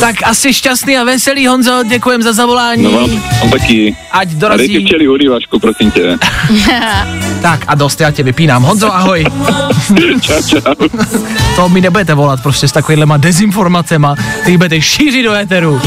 Tak 0.00 0.16
asi 0.24 0.52
šťastný 0.54 0.96
a 0.98 1.04
veselý, 1.04 1.46
Honzo, 1.46 1.82
děkujem 1.88 2.22
za 2.22 2.32
zavolání. 2.32 2.82
No 2.82 2.90
vám 2.90 3.10
taky. 3.50 3.96
Ať 4.20 4.28
A 4.28 4.30
dej 4.30 4.40
dorazí. 4.40 4.88
ty 4.88 5.28
Vašku, 5.28 5.58
prosím 5.58 5.90
tě. 5.90 6.18
Tak 7.42 7.64
a 7.66 7.74
dost, 7.74 8.00
já 8.00 8.10
tě 8.10 8.22
vypínám. 8.22 8.62
Honzo, 8.62 8.94
ahoj. 8.94 9.24
čau, 10.20 10.42
čau. 10.42 10.88
To 11.56 11.68
mi 11.68 11.80
nebudete 11.80 12.14
volat 12.14 12.42
prostě 12.42 12.68
s 12.68 12.72
takovýhlema 12.72 13.16
dezinformacema, 13.16 14.14
který 14.40 14.56
budete 14.56 14.80
šířit 14.80 15.24
do 15.24 15.34
éteru. 15.34 15.80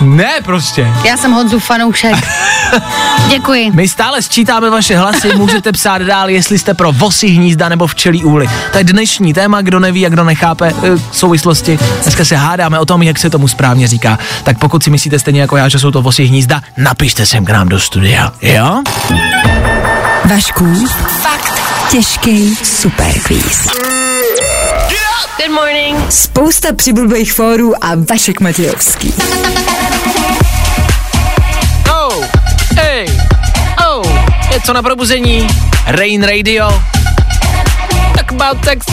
Ne 0.00 0.32
prostě. 0.44 0.88
Já 1.04 1.16
jsem 1.16 1.32
Honzu 1.32 1.58
fanoušek. 1.58 2.14
Děkuji. 3.28 3.70
My 3.74 3.88
stále 3.88 4.22
sčítáme 4.22 4.70
vaše 4.70 4.96
hlasy, 4.96 5.36
můžete 5.36 5.72
psát 5.72 6.02
dál, 6.02 6.30
jestli 6.30 6.58
jste 6.58 6.74
pro 6.74 6.92
vosí 6.92 7.26
hnízda 7.28 7.68
nebo 7.68 7.86
včelí 7.86 8.24
úly. 8.24 8.48
To 8.72 8.78
je 8.78 8.84
dnešní 8.84 9.34
téma, 9.34 9.60
kdo 9.62 9.80
neví 9.80 10.06
a 10.06 10.08
kdo 10.08 10.24
nechápe 10.24 10.72
eh, 10.82 10.98
souvislosti. 11.12 11.78
Dneska 12.02 12.24
se 12.24 12.36
hádáme 12.36 12.78
o 12.78 12.84
tom, 12.84 13.02
jak 13.02 13.18
se 13.18 13.30
tomu 13.30 13.48
správně 13.48 13.88
říká. 13.88 14.18
Tak 14.44 14.58
pokud 14.58 14.84
si 14.84 14.90
myslíte 14.90 15.18
stejně 15.18 15.40
jako 15.40 15.56
já, 15.56 15.68
že 15.68 15.78
jsou 15.78 15.90
to 15.90 16.02
vosí 16.02 16.24
hnízda, 16.24 16.62
napište 16.76 17.26
sem 17.26 17.44
k 17.44 17.50
nám 17.54 17.68
do 17.68 17.80
studia. 17.80 18.32
Jo? 18.42 18.82
Vašku, 20.24 20.86
fakt 21.22 21.60
těžký 21.90 22.56
superquiz. 22.56 23.68
Good 25.36 25.50
morning. 25.50 26.12
Spousta 26.12 26.72
přibulbých 26.72 27.32
fórů 27.32 27.84
a 27.84 27.88
Vašek 28.10 28.40
Matějovský. 28.40 29.14
Oh, 31.90 32.24
hey, 32.76 33.06
oh, 33.88 34.06
je 34.52 34.60
co 34.60 34.72
na 34.72 34.82
probuzení? 34.82 35.48
Rain 35.86 36.22
Radio. 36.22 36.82
Talk 38.16 38.32
about 38.32 38.64
sex. 38.64 38.86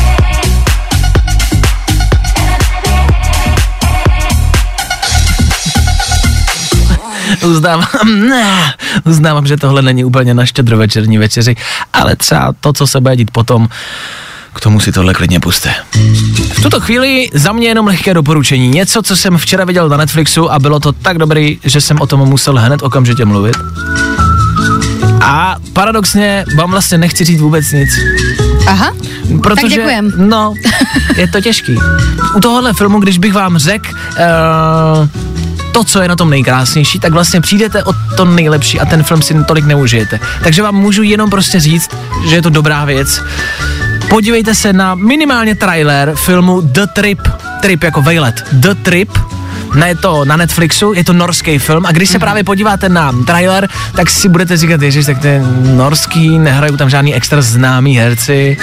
Uznávám, 7.45 7.87
ne, 8.29 8.73
uznávám, 9.05 9.47
že 9.47 9.57
tohle 9.57 9.81
není 9.81 10.03
úplně 10.03 10.33
na 10.33 10.45
štědrovečerní 10.45 11.17
večeři, 11.17 11.55
ale 11.93 12.15
třeba 12.15 12.53
to, 12.59 12.73
co 12.73 12.87
se 12.87 13.01
bude 13.01 13.15
dít 13.15 13.31
potom, 13.31 13.69
k 14.53 14.59
tomu 14.59 14.79
si 14.79 14.91
tohle 14.91 15.13
klidně 15.13 15.39
puste. 15.39 15.73
V 16.53 16.61
tuto 16.61 16.79
chvíli 16.79 17.29
za 17.33 17.51
mě 17.51 17.67
jenom 17.67 17.87
lehké 17.87 18.13
doporučení. 18.13 18.69
Něco, 18.69 19.01
co 19.01 19.15
jsem 19.15 19.37
včera 19.37 19.65
viděl 19.65 19.89
na 19.89 19.97
Netflixu 19.97 20.51
a 20.51 20.59
bylo 20.59 20.79
to 20.79 20.91
tak 20.91 21.17
dobrý, 21.17 21.59
že 21.63 21.81
jsem 21.81 22.01
o 22.01 22.07
tom 22.07 22.19
musel 22.19 22.59
hned 22.59 22.83
okamžitě 22.83 23.25
mluvit. 23.25 23.55
A 25.21 25.55
paradoxně 25.73 26.45
vám 26.55 26.71
vlastně 26.71 26.97
nechci 26.97 27.25
říct 27.25 27.41
vůbec 27.41 27.71
nic. 27.71 27.89
Aha, 28.67 28.93
Protože, 29.43 29.61
tak 29.61 29.69
děkujem. 29.69 30.11
No, 30.17 30.53
je 31.17 31.27
to 31.27 31.41
těžký. 31.41 31.77
U 32.35 32.39
tohohle 32.39 32.73
filmu, 32.73 32.99
když 32.99 33.17
bych 33.17 33.33
vám 33.33 33.57
řekl 33.57 33.89
uh, 33.89 35.07
to, 35.71 35.83
co 35.83 36.01
je 36.01 36.07
na 36.07 36.15
tom 36.15 36.29
nejkrásnější, 36.29 36.99
tak 36.99 37.13
vlastně 37.13 37.41
přijdete 37.41 37.83
o 37.83 37.93
to 38.17 38.25
nejlepší 38.25 38.79
a 38.79 38.85
ten 38.85 39.03
film 39.03 39.21
si 39.21 39.43
tolik 39.47 39.65
neužijete. 39.65 40.19
Takže 40.43 40.63
vám 40.63 40.75
můžu 40.75 41.03
jenom 41.03 41.29
prostě 41.29 41.59
říct, 41.59 41.89
že 42.27 42.35
je 42.35 42.41
to 42.41 42.49
dobrá 42.49 42.85
věc. 42.85 43.21
Podívejte 44.09 44.55
se 44.55 44.73
na 44.73 44.95
minimálně 44.95 45.55
trailer 45.55 46.15
filmu 46.15 46.61
The 46.61 46.85
Trip, 46.93 47.19
Trip 47.61 47.83
jako 47.83 48.01
vejlet, 48.01 48.43
The 48.51 48.73
Trip, 48.73 49.09
ne 49.75 49.87
je 49.87 49.95
to 49.95 50.25
na 50.25 50.35
Netflixu, 50.35 50.93
je 50.93 51.03
to 51.03 51.13
norský 51.13 51.59
film. 51.59 51.85
A 51.85 51.91
když 51.91 52.09
se 52.09 52.19
právě 52.19 52.43
podíváte 52.43 52.89
na 52.89 53.11
trailer, 53.25 53.69
tak 53.95 54.09
si 54.09 54.29
budete 54.29 54.57
říkat, 54.57 54.81
ježiš, 54.81 55.05
tak 55.05 55.19
to 55.19 55.27
je 55.27 55.43
norský, 55.63 56.39
nehrajou 56.39 56.77
tam 56.77 56.89
žádný 56.89 57.15
extra 57.15 57.41
známý 57.41 57.97
herci, 57.97 58.57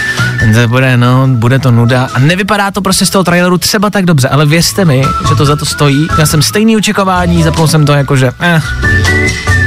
to 0.55 0.68
bude, 0.68 0.97
no, 0.97 1.29
bude 1.29 1.59
to 1.59 1.71
nuda. 1.71 2.09
A 2.14 2.18
nevypadá 2.18 2.71
to 2.71 2.81
prostě 2.81 3.07
z 3.07 3.11
toho 3.11 3.25
traileru 3.25 3.59
třeba 3.59 3.90
tak 3.90 4.05
dobře, 4.05 4.29
ale 4.29 4.47
věřte 4.47 4.85
mi, 4.85 5.03
že 5.29 5.35
to 5.35 5.44
za 5.44 5.57
to 5.57 5.64
stojí, 5.64 6.09
já 6.18 6.27
jsem 6.27 6.42
stejný 6.42 6.77
očekávání, 6.77 7.42
zapnul 7.42 7.68
jsem 7.68 7.87
to 7.87 7.92
jako, 7.92 8.16
že 8.16 8.31
eh, 8.40 8.62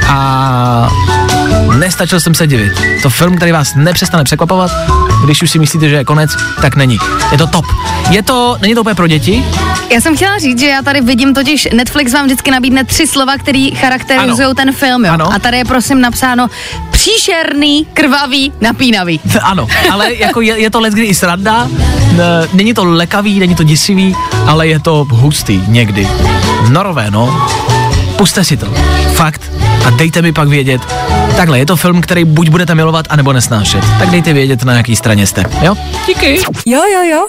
a 0.08 0.88
nestačil 1.78 2.20
jsem 2.20 2.34
se 2.34 2.46
divit. 2.46 2.72
To 3.02 3.10
film, 3.10 3.36
který 3.36 3.52
vás 3.52 3.74
nepřestane 3.74 4.24
překvapovat, 4.24 4.70
když 5.24 5.42
už 5.42 5.50
si 5.50 5.58
myslíte, 5.58 5.88
že 5.88 5.94
je 5.94 6.04
konec, 6.04 6.30
tak 6.60 6.76
není. 6.76 6.98
Je 7.32 7.38
to 7.38 7.46
top. 7.46 7.64
Je 8.10 8.22
to, 8.22 8.56
není 8.60 8.74
to 8.74 8.80
úplně 8.80 8.94
pro 8.94 9.06
děti, 9.06 9.44
Já 9.90 10.00
jsem 10.00 10.16
chtěla 10.16 10.38
říct, 10.38 10.60
že 10.60 10.66
já 10.66 10.82
tady 10.82 11.00
vidím 11.00 11.34
totiž, 11.34 11.68
Netflix 11.74 12.12
vám 12.12 12.24
vždycky 12.26 12.50
nabídne 12.50 12.84
tři 12.84 13.06
slova, 13.06 13.36
které 13.36 13.68
charakterizují 13.76 14.54
ten 14.54 14.72
film, 14.72 15.04
jo. 15.04 15.12
Ano. 15.12 15.32
A 15.32 15.38
tady 15.38 15.56
je 15.56 15.64
prosím 15.64 16.00
napsáno 16.00 16.48
příšerný, 16.90 17.86
krvavý, 17.94 18.52
napínavý. 18.60 19.20
Ano, 19.42 19.66
ale 19.90 20.14
jako 20.14 20.40
je, 20.40 20.60
je 20.60 20.70
to 20.70 20.80
let, 20.80 20.94
kdy 20.94 21.04
i 21.04 21.14
sranda, 21.14 21.68
není 22.52 22.74
to 22.74 22.84
lekavý, 22.84 23.40
není 23.40 23.54
to 23.54 23.62
děsivý, 23.62 24.16
ale 24.46 24.66
je 24.68 24.80
to 24.80 25.06
hustý 25.10 25.62
někdy. 25.66 26.08
Norové, 26.68 27.10
no. 27.10 27.48
Puste 28.22 28.44
si 28.44 28.56
to. 28.56 28.66
Fakt. 29.14 29.50
A 29.86 29.90
dejte 29.90 30.22
mi 30.22 30.32
pak 30.32 30.48
vědět. 30.48 30.82
Takhle, 31.36 31.58
je 31.58 31.66
to 31.66 31.76
film, 31.76 32.00
který 32.00 32.24
buď 32.24 32.48
budete 32.48 32.74
milovat, 32.74 33.06
anebo 33.08 33.32
nesnášet. 33.32 33.84
Tak 33.98 34.10
dejte 34.10 34.32
vědět, 34.32 34.64
na 34.64 34.72
jaký 34.74 34.96
straně 34.96 35.26
jste. 35.26 35.44
Jo? 35.62 35.74
Díky. 36.06 36.38
Jo, 36.66 36.82
jo, 36.92 37.02
jo. 37.02 37.26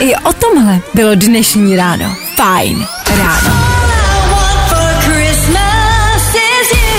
I 0.00 0.16
o 0.16 0.32
tomhle 0.32 0.80
bylo 0.94 1.14
dnešní 1.14 1.76
ráno. 1.76 2.16
Fajn 2.36 2.86
ráno. 3.18 3.50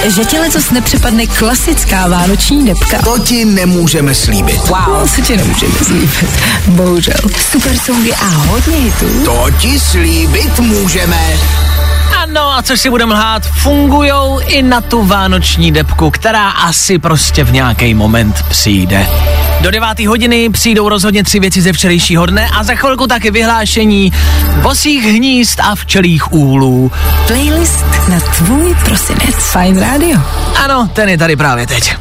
Že 0.08 0.26
ti 0.26 0.40
letos 0.40 0.72
nepřepadne 0.72 1.28
klasická 1.28 2.08
vánoční 2.08 2.66
depka. 2.66 3.02
To 3.04 3.20
ti 3.20 3.46
nemůžeme 3.46 4.16
slíbit. 4.16 4.68
Wow. 4.68 5.10
To 5.16 5.22
ti 5.22 5.38
nemůžeme 5.38 5.74
slíbit. 5.84 6.40
Bohužel. 6.68 7.22
Super 7.52 7.78
songy 7.78 8.14
a 8.14 8.26
hodně 8.26 8.76
hitů. 8.76 9.24
To 9.26 9.46
ti 9.60 9.80
slíbit 9.80 10.60
můžeme. 10.60 11.38
Ano, 12.30 12.58
a 12.58 12.62
což 12.62 12.80
si 12.80 12.90
budeme 12.90 13.14
lhát, 13.14 13.44
fungujou 13.44 14.40
i 14.40 14.62
na 14.62 14.82
tu 14.82 15.06
vánoční 15.06 15.72
depku, 15.72 16.12
která 16.12 16.50
asi 16.50 17.00
prostě 17.00 17.44
v 17.44 17.52
nějaký 17.52 17.94
moment 17.94 18.44
přijde. 18.50 19.08
Do 19.62 19.72
deváté 19.72 20.08
hodiny 20.08 20.50
přijdou 20.50 20.90
rozhodně 20.90 21.24
tři 21.24 21.40
věci 21.40 21.62
ze 21.62 21.74
včerejšího 21.74 22.26
dne 22.26 22.50
a 22.54 22.64
za 22.64 22.76
chvilku 22.76 23.08
taky 23.08 23.32
vyhlášení 23.32 24.14
vosích 24.62 25.04
hnízd 25.04 25.60
a 25.60 25.76
včelých 25.76 26.34
úlů. 26.34 26.92
Playlist 27.28 27.86
na 28.10 28.20
tvůj 28.20 28.76
prosinec. 28.86 29.36
Fajn 29.36 29.80
rádio. 29.80 30.20
Ano, 30.64 30.90
ten 30.94 31.10
je 31.10 31.18
tady 31.18 31.36
právě 31.36 31.68
teď. 31.68 31.96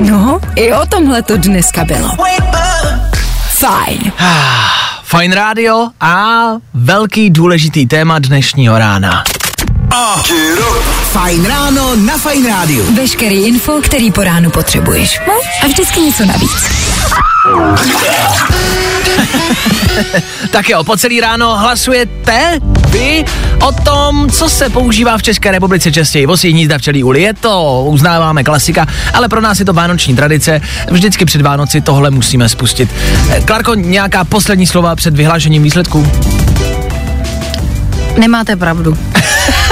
No, 0.00 0.40
i 0.54 0.72
o 0.72 0.86
tomhle 0.86 1.22
to 1.22 1.36
dneska 1.36 1.84
bylo. 1.84 2.10
Fajn. 3.62 4.12
Fajn 5.02 5.32
rádio 5.32 5.88
a 6.00 6.42
velký 6.74 7.30
důležitý 7.30 7.86
téma 7.86 8.18
dnešního 8.18 8.78
rána. 8.78 9.24
Fajn 11.12 11.44
ráno 11.46 11.96
na 11.96 12.18
Fajn 12.18 12.46
rádiu. 12.46 12.94
Veškerý 12.94 13.46
info, 13.46 13.72
který 13.82 14.12
po 14.12 14.22
ránu 14.24 14.50
potřebuješ. 14.50 15.20
No, 15.26 15.34
a 15.64 15.66
vždycky 15.66 16.00
něco 16.00 16.24
navíc. 16.24 16.70
Tak 20.50 20.68
jo, 20.68 20.84
po 20.84 20.96
celý 20.96 21.20
ráno 21.20 21.56
hlasujete 21.58 22.58
vy 22.88 23.24
o 23.62 23.72
tom, 23.72 24.30
co 24.30 24.48
se 24.48 24.70
používá 24.70 25.18
v 25.18 25.22
České 25.22 25.50
republice 25.50 25.92
častěji. 25.92 26.26
Vosí 26.26 26.50
hnízda 26.50 26.78
včelí 26.78 27.04
uli, 27.04 27.22
je 27.22 27.34
to, 27.34 27.84
uznáváme 27.88 28.44
klasika, 28.44 28.86
ale 29.14 29.28
pro 29.28 29.40
nás 29.40 29.58
je 29.58 29.64
to 29.64 29.72
vánoční 29.72 30.16
tradice. 30.16 30.60
Vždycky 30.90 31.24
před 31.24 31.42
Vánoci 31.42 31.80
tohle 31.80 32.10
musíme 32.10 32.48
spustit. 32.48 32.90
Eh, 33.30 33.40
Klarko, 33.40 33.74
nějaká 33.74 34.24
poslední 34.24 34.66
slova 34.66 34.96
před 34.96 35.16
vyhlášením 35.16 35.62
výsledků? 35.62 36.12
Nemáte 38.18 38.56
pravdu. 38.56 38.98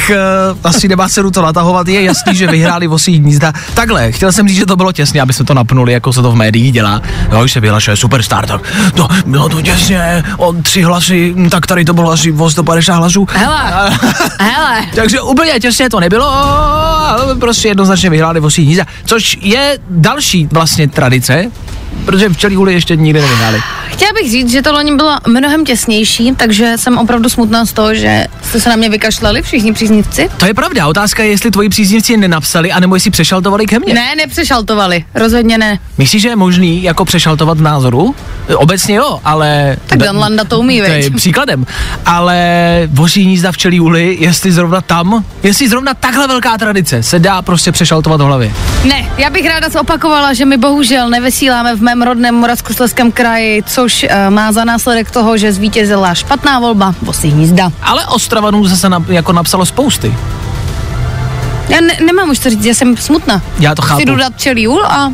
Tak 0.00 0.10
uh, 0.10 0.58
asi 0.64 0.88
nemá 0.88 1.08
cenu 1.08 1.30
to 1.30 1.42
natahovat, 1.42 1.88
je 1.88 2.02
jasný, 2.02 2.34
že 2.34 2.46
vyhráli 2.46 2.86
vosí 2.86 3.18
hnízda. 3.18 3.52
Takhle, 3.74 4.12
chtěl 4.12 4.32
jsem 4.32 4.48
říct, 4.48 4.56
že 4.56 4.66
to 4.66 4.76
bylo 4.76 4.92
těsně, 4.92 5.20
aby 5.20 5.32
jsme 5.32 5.44
to 5.44 5.54
napnuli, 5.54 5.92
jako 5.92 6.12
se 6.12 6.22
to 6.22 6.32
v 6.32 6.36
médiích 6.36 6.72
dělá. 6.72 7.02
Jo, 7.32 7.44
už 7.44 7.52
se 7.52 7.60
vyhlašuje 7.60 7.96
superstar, 7.96 8.46
tak 8.46 8.62
to 8.94 9.08
bylo 9.26 9.48
to 9.48 9.62
těsně, 9.62 10.24
o 10.36 10.52
tři 10.52 10.82
hlasy, 10.82 11.34
hm, 11.36 11.50
tak 11.50 11.66
tady 11.66 11.84
to 11.84 11.94
bylo 11.94 12.10
asi 12.10 12.32
o 12.32 12.50
150 12.50 12.94
hlasů. 12.94 13.28
Hele, 13.32 13.90
hele. 14.40 14.86
Takže 14.94 15.20
úplně 15.20 15.60
těsně 15.60 15.90
to 15.90 16.00
nebylo, 16.00 16.32
ale 16.32 17.34
prostě 17.34 17.68
jednoznačně 17.68 18.10
vyhráli 18.10 18.40
vosí 18.40 18.64
hnízda, 18.64 18.84
což 19.04 19.38
je 19.40 19.78
další 19.90 20.48
vlastně 20.52 20.88
tradice, 20.88 21.50
protože 22.04 22.28
včelí 22.28 22.56
hůly 22.56 22.72
ještě 22.72 22.96
nikdy 22.96 23.20
nevyhráli. 23.20 23.60
Chtěla 23.88 24.12
bych 24.22 24.30
říct, 24.30 24.50
že 24.50 24.62
to 24.62 24.72
loni 24.72 24.96
bylo 24.96 25.16
mnohem 25.26 25.64
těsnější, 25.64 26.32
takže 26.36 26.72
jsem 26.76 26.98
opravdu 26.98 27.28
smutná 27.28 27.66
z 27.66 27.72
toho, 27.72 27.94
že 27.94 28.26
jste 28.42 28.60
se 28.60 28.68
na 28.68 28.76
mě 28.76 28.88
vykašlali 28.88 29.42
všichni 29.42 29.72
příznivci. 29.72 30.28
To 30.36 30.46
je 30.46 30.54
pravda, 30.54 30.86
otázka 30.86 31.22
je, 31.22 31.30
jestli 31.30 31.50
tvoji 31.50 31.68
příznivci 31.68 32.16
nenapsali, 32.16 32.72
anebo 32.72 32.96
jestli 32.96 33.10
přešaltovali 33.10 33.66
ke 33.66 33.78
mně. 33.78 33.94
Ne, 33.94 34.14
nepřešaltovali, 34.16 35.04
rozhodně 35.14 35.58
ne. 35.58 35.78
Myslíš, 35.98 36.22
že 36.22 36.28
je 36.28 36.36
možný 36.36 36.82
jako 36.82 37.04
přešaltovat 37.04 37.58
v 37.58 37.62
názoru? 37.62 38.14
Obecně 38.56 38.94
jo, 38.94 39.20
ale... 39.24 39.76
Tak 39.86 39.98
Dan 39.98 40.18
Landa 40.18 40.44
to 40.44 40.60
umí, 40.60 40.78
To 40.78 40.84
je 40.84 40.90
veď. 40.90 41.14
příkladem. 41.16 41.66
Ale 42.06 42.38
voří 42.92 43.24
hnízda 43.24 43.52
včelí 43.52 43.80
úly, 43.80 44.16
jestli 44.20 44.52
zrovna 44.52 44.80
tam, 44.80 45.24
jestli 45.42 45.68
zrovna 45.68 45.94
takhle 45.94 46.28
velká 46.28 46.58
tradice 46.58 47.02
se 47.02 47.18
dá 47.18 47.42
prostě 47.42 47.72
přešaltovat 47.72 48.20
v 48.20 48.24
hlavě. 48.24 48.52
Ne, 48.84 49.10
já 49.18 49.30
bych 49.30 49.46
ráda 49.46 49.68
zopakovala, 49.68 50.32
že 50.32 50.44
my 50.44 50.56
bohužel 50.56 51.10
nevysíláme 51.10 51.76
v 51.76 51.82
mém 51.82 52.02
rodném 52.02 52.34
Moravskoslezském 52.34 53.12
kraji, 53.12 53.62
což 53.66 54.02
uh, 54.10 54.34
má 54.34 54.52
za 54.52 54.64
následek 54.64 55.10
toho, 55.10 55.36
že 55.38 55.52
zvítězila 55.52 56.14
špatná 56.14 56.58
volba 56.58 56.94
Bosy 57.02 57.28
hnízda. 57.28 57.72
Ale 57.82 58.06
Ostravanů 58.06 58.66
zase 58.66 58.88
na, 58.88 59.04
jako 59.08 59.32
napsalo 59.32 59.66
spousty. 59.66 60.14
Já 61.68 61.80
ne, 61.80 61.96
nemám 62.06 62.30
už 62.30 62.38
to 62.38 62.50
říct, 62.50 62.64
já 62.64 62.74
jsem 62.74 62.96
smutná. 62.96 63.42
Já 63.58 63.74
to 63.74 63.82
chápu. 63.82 64.00
Chci 64.00 64.06
dodat 64.06 64.32
čelý 64.36 64.68
úl 64.68 64.86
a 64.86 65.12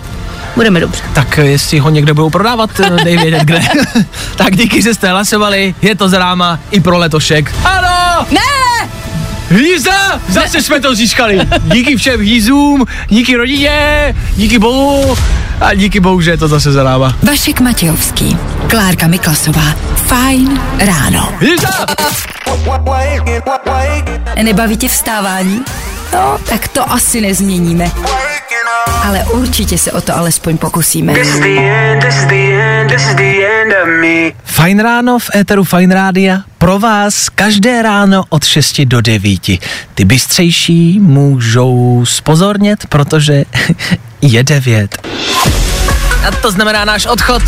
budeme 0.57 0.81
dobře. 0.81 1.03
Tak 1.12 1.38
jestli 1.38 1.79
ho 1.79 1.90
někde 1.90 2.14
budou 2.14 2.31
prodávat, 2.31 2.71
eh, 2.81 3.05
dej 3.05 3.16
vědět 3.16 3.42
kde. 3.45 3.61
tak 4.37 4.57
díky, 4.57 4.83
že 4.83 4.95
jste 4.95 5.09
hlasovali, 5.09 5.75
je 5.83 5.95
to 5.95 6.09
zráma 6.09 6.59
i 6.71 6.81
pro 6.81 6.99
letošek. 6.99 7.55
Ano! 7.64 8.27
Ne! 8.31 8.40
Hýza! 9.51 10.21
Zase 10.29 10.62
jsme 10.62 10.81
to 10.81 10.95
získali. 10.95 11.40
Díky 11.62 11.97
všem 11.97 12.21
hýzům, 12.21 12.85
díky 13.09 13.37
rodině, 13.37 14.14
díky 14.37 14.59
bohu 14.59 15.16
a 15.61 15.75
díky 15.75 16.01
bohu, 16.01 16.21
že 16.21 16.31
je 16.31 16.37
to 16.37 16.49
zase 16.49 16.73
zaráma. 16.73 17.16
Vašek 17.23 17.61
Matějovský, 17.61 18.37
Klárka 18.66 19.07
Miklasová. 19.07 19.75
Fajn 19.97 20.61
ráno. 20.79 21.33
Hýza! 21.40 21.87
Nebaví 24.42 24.77
tě 24.77 24.88
vstávání? 24.88 25.62
No, 26.12 26.38
tak 26.49 26.69
to 26.69 26.92
asi 26.92 27.21
nezměníme. 27.21 27.90
Ale 28.87 29.25
určitě 29.25 29.79
se 29.79 29.92
o 29.92 30.01
to 30.01 30.16
alespoň 30.16 30.59
pokusíme. 30.59 31.12
Fajn 34.44 34.81
ráno 34.81 35.18
v 35.18 35.31
éteru 35.37 35.64
Fajn 35.64 35.90
rádia. 35.90 36.38
Pro 36.59 36.79
vás 36.79 37.29
každé 37.29 37.83
ráno 37.83 38.25
od 38.29 38.44
6 38.44 38.81
do 38.81 39.01
9. 39.01 39.40
Ty 39.94 40.05
bystřejší 40.05 41.01
můžou 41.01 42.05
spozornět, 42.07 42.87
protože 42.87 43.44
je 44.22 44.44
9. 44.44 45.09
A 46.29 46.31
to 46.31 46.51
znamená 46.51 46.85
náš 46.85 47.07
odchod. 47.07 47.42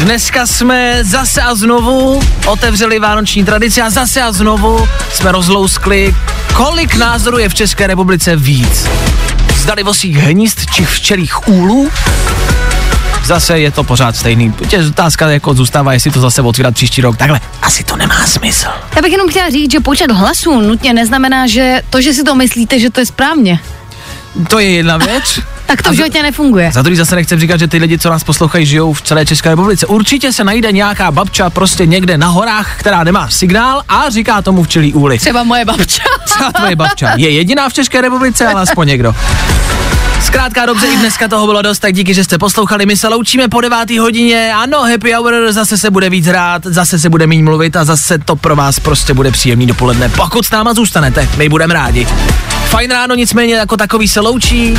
Dneska 0.00 0.46
jsme 0.46 0.98
zase 1.02 1.42
a 1.42 1.54
znovu 1.54 2.20
otevřeli 2.46 2.98
vánoční 2.98 3.44
tradici 3.44 3.82
a 3.82 3.90
zase 3.90 4.22
a 4.22 4.32
znovu 4.32 4.88
jsme 5.12 5.32
rozlouskli, 5.32 6.14
kolik 6.54 6.94
názorů 6.94 7.38
je 7.38 7.48
v 7.48 7.54
České 7.54 7.86
republice 7.86 8.36
víc. 8.36 8.88
Zdali 9.66 9.82
vosích 9.82 10.16
hnízd 10.16 10.70
či 10.70 10.84
včelých 10.84 11.48
úlů? 11.48 11.90
Zase 13.24 13.58
je 13.58 13.70
to 13.70 13.84
pořád 13.84 14.16
stejný. 14.16 14.52
Tě 14.68 14.78
otázka 14.88 15.30
jako 15.30 15.54
zůstává, 15.54 15.92
jestli 15.92 16.10
to 16.10 16.20
zase 16.20 16.42
otvírat 16.42 16.74
příští 16.74 17.00
rok. 17.00 17.16
Takhle, 17.16 17.40
asi 17.62 17.84
to 17.84 17.96
nemá 17.96 18.26
smysl. 18.26 18.68
Já 18.96 19.02
bych 19.02 19.12
jenom 19.12 19.28
chtěla 19.28 19.50
říct, 19.50 19.72
že 19.72 19.80
počet 19.80 20.10
hlasů 20.10 20.60
nutně 20.60 20.94
neznamená, 20.94 21.46
že 21.46 21.82
to, 21.90 22.00
že 22.00 22.14
si 22.14 22.24
to 22.24 22.34
myslíte, 22.34 22.78
že 22.78 22.90
to 22.90 23.00
je 23.00 23.06
správně. 23.06 23.60
To 24.48 24.58
je 24.58 24.70
jedna 24.70 24.96
věc. 24.96 25.40
Tak 25.66 25.82
to 25.82 25.90
v 25.90 25.94
životě 25.94 26.22
nefunguje. 26.22 26.72
Za 26.72 26.82
druhý 26.82 26.96
zase 26.96 27.14
nechci 27.16 27.38
říkat, 27.40 27.56
že 27.56 27.68
ty 27.68 27.78
lidi, 27.78 27.98
co 27.98 28.10
nás 28.10 28.24
poslouchají, 28.24 28.66
žijou 28.66 28.92
v 28.92 29.02
celé 29.02 29.26
České 29.26 29.48
republice. 29.48 29.86
Určitě 29.86 30.32
se 30.32 30.44
najde 30.44 30.72
nějaká 30.72 31.10
babča 31.10 31.50
prostě 31.50 31.86
někde 31.86 32.18
na 32.18 32.26
horách, 32.26 32.76
která 32.78 33.04
nemá 33.04 33.30
signál 33.30 33.82
a 33.88 34.10
říká 34.10 34.42
tomu 34.42 34.62
včelí 34.62 34.94
úly. 34.94 35.18
Třeba 35.18 35.42
moje 35.42 35.64
babča. 35.64 36.02
Třeba 36.24 36.52
tvoje 36.52 36.76
babča 36.76 37.12
je 37.16 37.30
jediná 37.30 37.68
v 37.68 37.72
České 37.72 38.00
republice, 38.00 38.46
ale 38.46 38.62
aspoň 38.62 38.88
někdo. 38.88 39.14
Zkrátka 40.26 40.66
dobře, 40.66 40.86
i 40.86 40.96
dneska 40.96 41.28
toho 41.28 41.46
bylo 41.46 41.62
dost, 41.62 41.78
tak 41.78 41.94
díky, 41.94 42.14
že 42.14 42.24
jste 42.24 42.38
poslouchali. 42.38 42.86
My 42.86 42.96
se 42.96 43.08
loučíme 43.08 43.48
po 43.48 43.60
devátý 43.60 43.98
hodině. 43.98 44.52
Ano, 44.54 44.82
happy 44.82 45.12
hour, 45.12 45.34
zase 45.52 45.78
se 45.78 45.90
bude 45.90 46.10
víc 46.10 46.26
hrát, 46.26 46.62
zase 46.64 46.98
se 46.98 47.08
bude 47.08 47.26
méně 47.26 47.42
mluvit 47.42 47.76
a 47.76 47.84
zase 47.84 48.18
to 48.18 48.36
pro 48.36 48.56
vás 48.56 48.80
prostě 48.80 49.14
bude 49.14 49.30
příjemný 49.30 49.66
dopoledne. 49.66 50.08
Pokud 50.08 50.46
s 50.46 50.50
náma 50.50 50.74
zůstanete, 50.74 51.28
my 51.36 51.48
budeme 51.48 51.74
rádi. 51.74 52.06
Fajn 52.68 52.90
ráno 52.90 53.14
nicméně 53.14 53.54
jako 53.54 53.76
takový 53.76 54.08
se 54.08 54.20
loučí. 54.20 54.78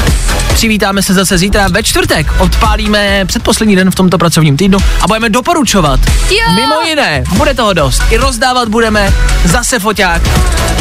Přivítáme 0.53 1.01
se 1.03 1.13
zase 1.13 1.38
zítra 1.38 1.67
ve 1.67 1.83
čtvrtek. 1.83 2.27
Odpálíme 2.39 3.25
předposlední 3.25 3.75
den 3.75 3.91
v 3.91 3.95
tomto 3.95 4.17
pracovním 4.17 4.57
týdnu 4.57 4.79
a 5.01 5.07
budeme 5.07 5.29
doporučovat. 5.29 5.99
Jo! 6.29 6.55
Mimo 6.55 6.81
jiné, 6.81 7.23
bude 7.33 7.53
toho 7.53 7.73
dost. 7.73 8.03
I 8.10 8.17
rozdávat 8.17 8.67
budeme, 8.67 9.13
zase 9.45 9.79
foťák. 9.79 10.21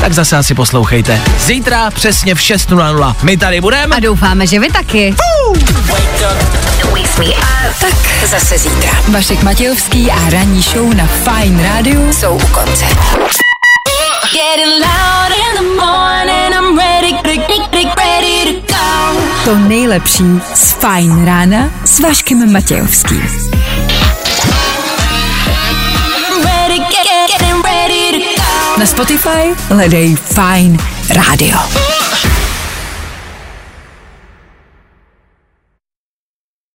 Tak 0.00 0.12
zase 0.12 0.36
asi 0.36 0.54
poslouchejte. 0.54 1.20
Zítra 1.40 1.90
přesně 1.90 2.34
v 2.34 2.38
6.00. 2.38 3.14
My 3.22 3.36
tady 3.36 3.60
budeme. 3.60 3.96
A 3.96 4.00
doufáme, 4.00 4.46
že 4.46 4.55
vy 4.58 4.68
taky. 4.70 5.14
Tak 7.80 8.26
zase 8.26 8.58
zítra. 8.58 8.90
Vašek 9.08 9.42
Matějovský 9.42 10.10
a 10.10 10.30
ranní 10.30 10.62
show 10.62 10.94
na 10.94 11.06
Fajn 11.06 11.62
rádiu 11.62 12.12
jsou 12.12 12.34
u 12.34 12.46
konce. 12.46 12.84
Getting 14.32 14.72
loud 14.80 15.30
in 15.30 15.56
the 15.56 15.82
morning, 15.84 16.54
I'm 16.54 16.78
ready, 16.78 17.12
ready, 17.24 17.84
ready 17.96 18.26
to 19.46 19.58
nejlepší 19.58 20.24
z 20.54 20.72
Fajn 20.72 21.24
rána 21.24 21.70
s 21.84 22.00
Vaškem 22.00 22.52
Matějovským. 22.52 23.22
Na 28.78 28.86
Spotify 28.86 29.54
hledej 29.68 30.16
Fajn 30.16 30.78
rádio. 31.10 31.95